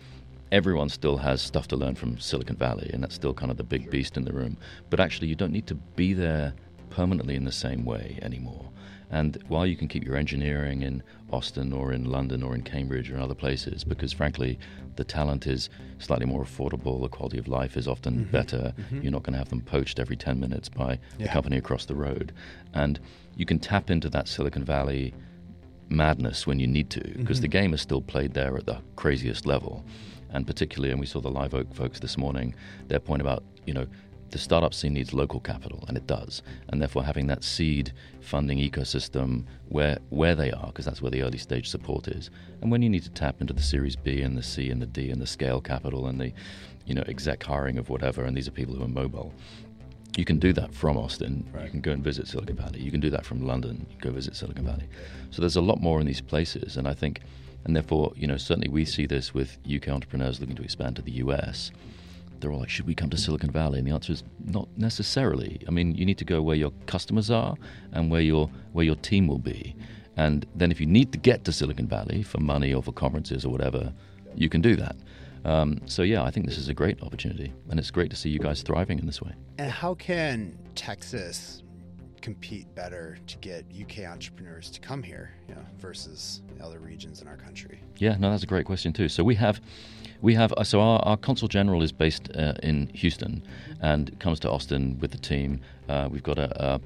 everyone 0.52 0.90
still 0.90 1.16
has 1.16 1.40
stuff 1.40 1.66
to 1.68 1.76
learn 1.76 1.94
from 1.94 2.18
Silicon 2.18 2.56
Valley, 2.56 2.90
and 2.92 3.02
that's 3.02 3.14
still 3.14 3.32
kind 3.32 3.50
of 3.50 3.56
the 3.56 3.64
big 3.64 3.90
beast 3.90 4.18
in 4.18 4.24
the 4.24 4.34
room. 4.34 4.58
But 4.90 5.00
actually, 5.00 5.28
you 5.28 5.34
don't 5.34 5.52
need 5.52 5.66
to 5.68 5.74
be 5.74 6.12
there 6.12 6.52
permanently 6.90 7.34
in 7.34 7.44
the 7.44 7.52
same 7.52 7.84
way 7.84 8.18
anymore. 8.22 8.70
And 9.10 9.38
while 9.46 9.66
you 9.66 9.76
can 9.76 9.86
keep 9.86 10.04
your 10.04 10.16
engineering 10.16 10.82
in 10.82 11.02
Austin 11.30 11.72
or 11.72 11.92
in 11.92 12.04
London 12.04 12.42
or 12.42 12.54
in 12.54 12.62
Cambridge 12.62 13.10
or 13.10 13.14
in 13.14 13.22
other 13.22 13.34
places, 13.34 13.84
because 13.84 14.12
frankly, 14.12 14.58
the 14.96 15.04
talent 15.04 15.46
is 15.46 15.68
slightly 15.98 16.26
more 16.26 16.44
affordable, 16.44 17.00
the 17.00 17.08
quality 17.08 17.38
of 17.38 17.46
life 17.46 17.76
is 17.76 17.86
often 17.86 18.14
mm-hmm. 18.14 18.32
better. 18.32 18.74
Mm-hmm. 18.76 19.02
You're 19.02 19.12
not 19.12 19.22
going 19.22 19.34
to 19.34 19.38
have 19.38 19.48
them 19.48 19.60
poached 19.60 20.00
every 20.00 20.16
10 20.16 20.40
minutes 20.40 20.68
by 20.68 20.98
yeah. 21.18 21.26
the 21.26 21.32
company 21.32 21.56
across 21.56 21.84
the 21.84 21.94
road. 21.94 22.32
And 22.74 22.98
you 23.36 23.46
can 23.46 23.58
tap 23.58 23.90
into 23.90 24.10
that 24.10 24.26
Silicon 24.26 24.64
Valley 24.64 25.14
madness 25.88 26.46
when 26.46 26.58
you 26.58 26.66
need 26.66 26.90
to, 26.90 27.00
because 27.00 27.36
mm-hmm. 27.36 27.42
the 27.42 27.48
game 27.48 27.74
is 27.74 27.80
still 27.80 28.00
played 28.00 28.34
there 28.34 28.56
at 28.56 28.66
the 28.66 28.78
craziest 28.96 29.46
level. 29.46 29.84
And 30.30 30.46
particularly, 30.46 30.90
and 30.90 30.98
we 30.98 31.06
saw 31.06 31.20
the 31.20 31.30
Live 31.30 31.54
Oak 31.54 31.72
folks 31.72 32.00
this 32.00 32.18
morning, 32.18 32.54
their 32.88 32.98
point 32.98 33.22
about, 33.22 33.44
you 33.66 33.72
know, 33.72 33.86
the 34.30 34.38
startup 34.38 34.74
scene 34.74 34.94
needs 34.94 35.12
local 35.12 35.40
capital, 35.40 35.84
and 35.88 35.96
it 35.96 36.06
does. 36.06 36.42
And 36.68 36.80
therefore, 36.80 37.04
having 37.04 37.26
that 37.28 37.44
seed 37.44 37.92
funding 38.20 38.58
ecosystem 38.58 39.44
where 39.68 39.98
where 40.10 40.34
they 40.34 40.50
are, 40.50 40.66
because 40.66 40.84
that's 40.84 41.00
where 41.00 41.10
the 41.10 41.22
early 41.22 41.38
stage 41.38 41.68
support 41.68 42.08
is. 42.08 42.30
And 42.60 42.70
when 42.70 42.82
you 42.82 42.88
need 42.88 43.04
to 43.04 43.10
tap 43.10 43.40
into 43.40 43.52
the 43.52 43.62
Series 43.62 43.96
B 43.96 44.22
and 44.22 44.36
the 44.36 44.42
C 44.42 44.70
and 44.70 44.82
the 44.82 44.86
D 44.86 45.10
and 45.10 45.20
the 45.20 45.26
scale 45.26 45.60
capital 45.60 46.06
and 46.06 46.20
the, 46.20 46.32
you 46.86 46.94
know, 46.94 47.04
exec 47.06 47.42
hiring 47.42 47.78
of 47.78 47.88
whatever, 47.88 48.24
and 48.24 48.36
these 48.36 48.48
are 48.48 48.52
people 48.52 48.74
who 48.74 48.82
are 48.82 48.88
mobile. 48.88 49.32
You 50.16 50.24
can 50.24 50.38
do 50.38 50.52
that 50.54 50.74
from 50.74 50.96
Austin. 50.96 51.46
Right. 51.52 51.64
You 51.64 51.70
can 51.70 51.80
go 51.82 51.92
and 51.92 52.02
visit 52.02 52.26
Silicon 52.26 52.56
Valley. 52.56 52.80
You 52.80 52.90
can 52.90 53.00
do 53.00 53.10
that 53.10 53.26
from 53.26 53.46
London. 53.46 53.86
Go 54.00 54.10
visit 54.10 54.34
Silicon 54.34 54.64
Valley. 54.64 54.88
So 55.30 55.42
there's 55.42 55.56
a 55.56 55.60
lot 55.60 55.80
more 55.80 56.00
in 56.00 56.06
these 56.06 56.22
places, 56.22 56.78
and 56.78 56.88
I 56.88 56.94
think, 56.94 57.20
and 57.64 57.76
therefore, 57.76 58.12
you 58.16 58.26
know, 58.26 58.38
certainly 58.38 58.68
we 58.68 58.86
see 58.86 59.06
this 59.06 59.34
with 59.34 59.58
UK 59.70 59.88
entrepreneurs 59.88 60.40
looking 60.40 60.56
to 60.56 60.62
expand 60.62 60.96
to 60.96 61.02
the 61.02 61.12
US 61.12 61.70
they're 62.40 62.52
all 62.52 62.60
like, 62.60 62.68
should 62.68 62.86
we 62.86 62.94
come 62.94 63.10
to 63.10 63.16
Silicon 63.16 63.50
Valley? 63.50 63.78
And 63.78 63.86
the 63.86 63.92
answer 63.92 64.12
is 64.12 64.22
not 64.44 64.68
necessarily. 64.76 65.60
I 65.66 65.70
mean, 65.70 65.94
you 65.94 66.04
need 66.04 66.18
to 66.18 66.24
go 66.24 66.42
where 66.42 66.56
your 66.56 66.72
customers 66.86 67.30
are 67.30 67.56
and 67.92 68.10
where 68.10 68.20
your 68.20 68.50
where 68.72 68.84
your 68.84 68.96
team 68.96 69.26
will 69.26 69.38
be. 69.38 69.74
And 70.16 70.46
then 70.54 70.70
if 70.70 70.80
you 70.80 70.86
need 70.86 71.12
to 71.12 71.18
get 71.18 71.44
to 71.44 71.52
Silicon 71.52 71.86
Valley 71.86 72.22
for 72.22 72.40
money 72.40 72.72
or 72.72 72.82
for 72.82 72.92
conferences 72.92 73.44
or 73.44 73.50
whatever, 73.50 73.92
you 74.34 74.48
can 74.48 74.60
do 74.60 74.76
that. 74.76 74.96
Um, 75.44 75.80
so 75.86 76.02
yeah, 76.02 76.24
I 76.24 76.30
think 76.30 76.46
this 76.46 76.58
is 76.58 76.68
a 76.68 76.74
great 76.74 77.02
opportunity, 77.02 77.52
and 77.70 77.78
it's 77.78 77.90
great 77.90 78.10
to 78.10 78.16
see 78.16 78.30
you 78.30 78.40
guys 78.40 78.62
thriving 78.62 78.98
in 78.98 79.06
this 79.06 79.22
way. 79.22 79.32
And 79.58 79.70
how 79.70 79.94
can 79.94 80.58
Texas 80.74 81.62
compete 82.20 82.72
better 82.74 83.18
to 83.26 83.36
get 83.38 83.64
UK 83.80 84.04
entrepreneurs 84.04 84.70
to 84.70 84.80
come 84.80 85.02
here, 85.02 85.30
you 85.48 85.54
know, 85.54 85.64
versus 85.78 86.42
other 86.62 86.78
regions 86.78 87.22
in 87.22 87.28
our 87.28 87.36
country? 87.36 87.80
Yeah, 87.98 88.16
no, 88.18 88.30
that's 88.30 88.42
a 88.42 88.46
great 88.46 88.66
question 88.66 88.92
too. 88.92 89.08
So 89.08 89.22
we 89.24 89.34
have, 89.36 89.60
we 90.22 90.34
have, 90.34 90.52
uh, 90.54 90.64
so 90.64 90.80
our, 90.80 91.00
our 91.00 91.16
consul 91.16 91.48
general 91.48 91.82
is 91.82 91.92
based 91.92 92.30
uh, 92.34 92.54
in 92.62 92.88
Houston, 92.88 93.42
and 93.80 94.18
comes 94.18 94.40
to 94.40 94.50
Austin 94.50 94.98
with 95.00 95.10
the 95.10 95.18
team. 95.18 95.60
Uh, 95.88 96.08
we've 96.10 96.22
got 96.22 96.38
a, 96.38 96.74
a 96.74 96.80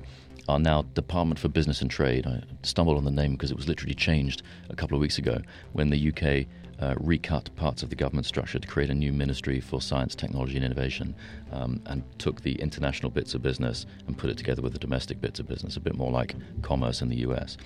our 0.48 0.58
now 0.58 0.82
Department 0.94 1.38
for 1.38 1.48
Business 1.48 1.80
and 1.80 1.90
Trade. 1.90 2.26
I 2.26 2.42
stumbled 2.62 2.96
on 2.96 3.04
the 3.04 3.10
name 3.10 3.32
because 3.32 3.50
it 3.50 3.56
was 3.56 3.68
literally 3.68 3.94
changed 3.94 4.42
a 4.68 4.76
couple 4.76 4.96
of 4.96 5.00
weeks 5.00 5.18
ago 5.18 5.40
when 5.72 5.90
the 5.90 6.08
UK 6.08 6.46
uh, 6.80 6.94
recut 6.98 7.54
parts 7.56 7.82
of 7.82 7.90
the 7.90 7.96
government 7.96 8.26
structure 8.26 8.58
to 8.58 8.66
create 8.66 8.90
a 8.90 8.94
new 8.94 9.12
ministry 9.12 9.60
for 9.60 9.80
science, 9.80 10.14
technology, 10.14 10.56
and 10.56 10.64
innovation, 10.64 11.14
um, 11.52 11.80
and 11.86 12.02
took 12.18 12.40
the 12.40 12.54
international 12.54 13.10
bits 13.10 13.34
of 13.34 13.42
business 13.42 13.86
and 14.06 14.16
put 14.16 14.30
it 14.30 14.38
together 14.38 14.62
with 14.62 14.72
the 14.72 14.78
domestic 14.78 15.20
bits 15.20 15.38
of 15.38 15.46
business, 15.46 15.76
a 15.76 15.80
bit 15.80 15.96
more 15.96 16.10
like 16.10 16.34
commerce 16.62 17.02
in 17.02 17.08
the 17.08 17.16
US. 17.18 17.56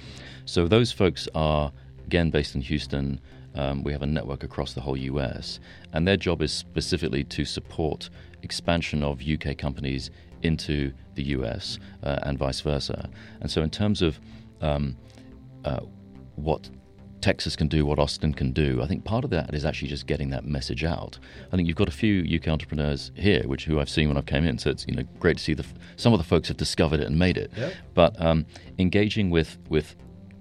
So 0.47 0.67
those 0.67 0.91
folks 0.91 1.29
are, 1.35 1.73
again, 2.07 2.31
based 2.31 2.55
in 2.55 2.61
Houston. 2.63 3.21
Um, 3.55 3.85
we 3.85 3.93
have 3.93 4.03
a 4.03 4.07
network 4.07 4.43
across 4.43 4.75
the 4.75 4.81
whole 4.81 4.97
US, 4.97 5.61
and 5.93 6.09
their 6.09 6.17
job 6.17 6.43
is 6.43 6.53
specifically 6.53 7.23
to 7.25 7.45
support 7.45 8.11
expansion 8.43 9.05
of 9.05 9.23
UK 9.23 9.57
companies 9.57 10.11
into 10.43 10.93
the 11.15 11.23
US 11.23 11.79
uh, 12.03 12.19
and 12.25 12.37
vice 12.37 12.61
versa. 12.61 13.09
And 13.41 13.51
so, 13.51 13.63
in 13.63 13.71
terms 13.71 14.03
of 14.03 14.19
um, 14.61 14.97
uh, 15.65 15.81
what 16.37 16.69
Texas 17.25 17.57
can 17.57 17.69
do 17.69 17.87
what 17.87 17.99
Austin 17.99 18.35
can 18.35 18.53
do. 18.53 18.83
I 18.83 18.87
think 18.87 19.05
part 19.05 19.25
of 19.25 19.31
that 19.31 19.55
is 19.55 19.65
actually 19.65 19.89
just 19.89 20.07
getting 20.07 20.29
that 20.29 20.45
message 20.45 20.85
out. 20.85 21.19
I 21.51 21.57
think 21.57 21.67
you've 21.67 21.77
got 21.79 21.89
a 21.89 21.99
few 22.05 22.23
UK 22.37 22.49
entrepreneurs 22.49 23.13
here, 23.15 23.45
which 23.49 23.65
who 23.65 23.81
I've 23.81 23.89
seen 23.89 24.09
when 24.09 24.19
I've 24.19 24.27
came 24.27 24.45
in. 24.45 24.59
So 24.59 24.69
it's 24.69 24.85
you 24.87 24.95
know 24.95 25.05
great 25.21 25.39
to 25.39 25.43
see 25.43 25.55
the 25.55 25.65
some 25.97 26.13
of 26.13 26.19
the 26.19 26.25
folks 26.25 26.49
have 26.49 26.59
discovered 26.59 27.01
it 27.01 27.07
and 27.07 27.19
made 27.19 27.39
it. 27.39 27.51
Yep. 27.57 27.73
But 27.95 28.21
um, 28.21 28.45
engaging 28.79 29.31
with 29.31 29.57
with 29.71 29.97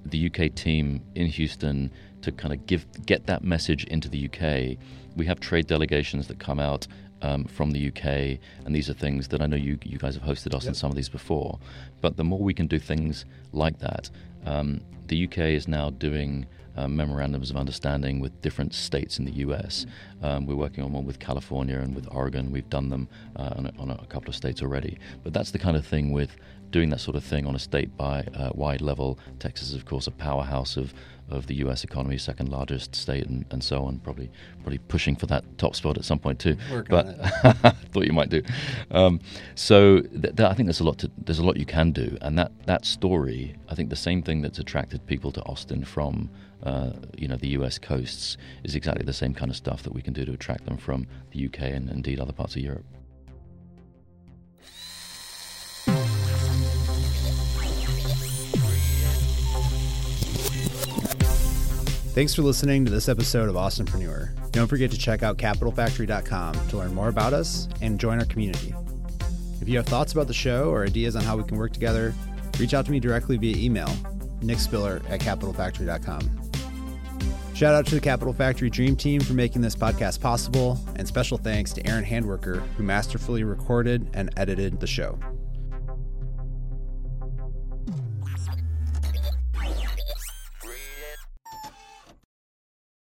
the 0.05 0.25
UK 0.27 0.53
team 0.55 1.01
in 1.15 1.27
Houston 1.27 1.89
to 2.21 2.33
kind 2.33 2.53
of 2.53 2.67
give 2.67 2.85
get 3.05 3.27
that 3.27 3.45
message 3.45 3.85
into 3.85 4.09
the 4.09 4.25
UK. 4.25 4.77
We 5.15 5.25
have 5.25 5.39
trade 5.39 5.67
delegations 5.67 6.27
that 6.27 6.39
come 6.39 6.59
out 6.59 6.85
um, 7.21 7.45
from 7.45 7.71
the 7.71 7.87
UK, 7.87 8.39
and 8.65 8.75
these 8.75 8.89
are 8.89 8.93
things 8.93 9.29
that 9.29 9.41
I 9.41 9.45
know 9.45 9.55
you 9.55 9.79
you 9.85 9.97
guys 9.97 10.15
have 10.15 10.23
hosted 10.23 10.53
us 10.53 10.63
yep. 10.63 10.71
in 10.71 10.73
some 10.75 10.89
of 10.89 10.97
these 10.97 11.07
before. 11.07 11.59
But 12.01 12.17
the 12.17 12.25
more 12.25 12.39
we 12.39 12.53
can 12.53 12.67
do 12.67 12.77
things 12.77 13.23
like 13.53 13.79
that, 13.79 14.09
um, 14.45 14.81
the 15.07 15.23
UK 15.27 15.37
is 15.37 15.65
now 15.65 15.89
doing 15.89 16.45
uh, 16.75 16.87
memorandums 16.87 17.49
of 17.49 17.57
understanding 17.57 18.19
with 18.19 18.41
different 18.41 18.73
states 18.73 19.19
in 19.19 19.25
the 19.25 19.31
US. 19.33 19.85
Um, 20.21 20.45
we're 20.45 20.55
working 20.55 20.83
on 20.83 20.93
one 20.93 21.05
with 21.05 21.19
California 21.19 21.77
and 21.77 21.95
with 21.95 22.07
Oregon. 22.11 22.51
We've 22.51 22.69
done 22.69 22.89
them 22.89 23.07
uh, 23.35 23.53
on, 23.57 23.65
a, 23.67 23.73
on, 23.79 23.91
a, 23.91 24.05
couple 24.07 24.29
of 24.29 24.35
states 24.35 24.61
already. 24.61 24.97
But 25.23 25.33
that's 25.33 25.51
the 25.51 25.59
kind 25.59 25.77
of 25.77 25.85
thing 25.85 26.11
with 26.11 26.35
doing 26.71 26.89
that 26.89 26.99
sort 26.99 27.15
of 27.15 27.23
thing 27.23 27.45
on 27.45 27.55
a 27.55 27.59
state 27.59 27.95
by 27.95 28.21
uh, 28.35 28.49
wide 28.53 28.81
level. 28.81 29.19
Texas 29.39 29.69
is, 29.69 29.75
of 29.75 29.85
course, 29.85 30.07
a 30.07 30.11
powerhouse 30.11 30.77
of 30.77 30.93
of 31.29 31.47
the 31.47 31.55
U.S. 31.55 31.83
economy, 31.83 32.17
second 32.17 32.49
largest 32.49 32.95
state, 32.95 33.25
and, 33.25 33.45
and 33.51 33.63
so 33.63 33.85
on. 33.85 33.99
Probably, 33.99 34.29
probably 34.61 34.77
pushing 34.77 35.15
for 35.15 35.25
that 35.27 35.57
top 35.57 35.75
spot 35.75 35.97
at 35.97 36.05
some 36.05 36.19
point 36.19 36.39
too. 36.39 36.57
Work 36.71 36.89
but 36.89 37.05
thought 37.91 38.05
you 38.05 38.13
might 38.13 38.29
do. 38.29 38.41
Um, 38.91 39.19
so 39.55 40.01
th- 40.01 40.35
th- 40.35 40.41
I 40.41 40.53
think 40.53 40.67
there's 40.67 40.81
a 40.81 40.83
lot 40.83 40.97
to, 40.99 41.11
there's 41.17 41.39
a 41.39 41.45
lot 41.45 41.57
you 41.57 41.65
can 41.65 41.91
do, 41.91 42.17
and 42.21 42.37
that 42.37 42.51
that 42.65 42.85
story, 42.85 43.55
I 43.69 43.75
think 43.75 43.89
the 43.89 43.95
same 43.95 44.21
thing 44.21 44.41
that's 44.41 44.59
attracted 44.59 45.05
people 45.05 45.31
to 45.31 45.41
Austin 45.43 45.83
from 45.85 46.29
uh, 46.63 46.91
you 47.17 47.27
know 47.27 47.35
the 47.35 47.49
U.S. 47.49 47.77
coasts 47.77 48.37
is 48.63 48.75
exactly 48.75 49.05
the 49.05 49.13
same 49.13 49.33
kind 49.33 49.51
of 49.51 49.57
stuff 49.57 49.83
that 49.83 49.93
we 49.93 50.01
can 50.01 50.13
do 50.13 50.25
to 50.25 50.33
attract 50.33 50.65
them 50.65 50.77
from 50.77 51.07
the 51.31 51.39
U.K. 51.39 51.71
and 51.71 51.89
indeed 51.89 52.19
other 52.19 52.33
parts 52.33 52.55
of 52.55 52.61
Europe. 52.61 52.85
Thanks 62.13 62.35
for 62.35 62.43
listening 62.43 62.85
to 62.85 62.91
this 62.91 63.09
episode 63.09 63.49
of 63.49 63.55
Austinpreneur. 63.55 64.51
Don't 64.51 64.67
forget 64.67 64.91
to 64.91 64.97
check 64.99 65.23
out 65.23 65.37
capitalfactory.com 65.39 66.67
to 66.67 66.77
learn 66.77 66.93
more 66.93 67.09
about 67.09 67.33
us 67.33 67.67
and 67.81 67.99
join 67.99 68.19
our 68.19 68.25
community. 68.25 68.73
If 69.59 69.67
you 69.67 69.77
have 69.77 69.87
thoughts 69.87 70.13
about 70.13 70.27
the 70.27 70.33
show 70.33 70.69
or 70.69 70.85
ideas 70.85 71.15
on 71.15 71.23
how 71.23 71.37
we 71.37 71.43
can 71.43 71.57
work 71.57 71.73
together, 71.73 72.13
reach 72.59 72.75
out 72.75 72.85
to 72.85 72.91
me 72.91 72.99
directly 72.99 73.37
via 73.37 73.57
email, 73.57 73.87
nickspiller 74.41 75.01
at 75.09 75.21
capitalfactory.com. 75.21 76.42
Shout 77.53 77.75
out 77.75 77.85
to 77.85 77.95
the 77.95 78.01
Capital 78.01 78.33
Factory 78.33 78.69
Dream 78.69 78.95
Team 78.95 79.21
for 79.21 79.33
making 79.33 79.61
this 79.61 79.75
podcast 79.75 80.19
possible, 80.19 80.79
and 80.95 81.07
special 81.07 81.37
thanks 81.37 81.71
to 81.73 81.87
Aaron 81.87 82.03
Handworker, 82.03 82.65
who 82.75 82.83
masterfully 82.83 83.43
recorded 83.43 84.09
and 84.13 84.31
edited 84.37 84.79
the 84.79 84.87
show. 84.87 85.19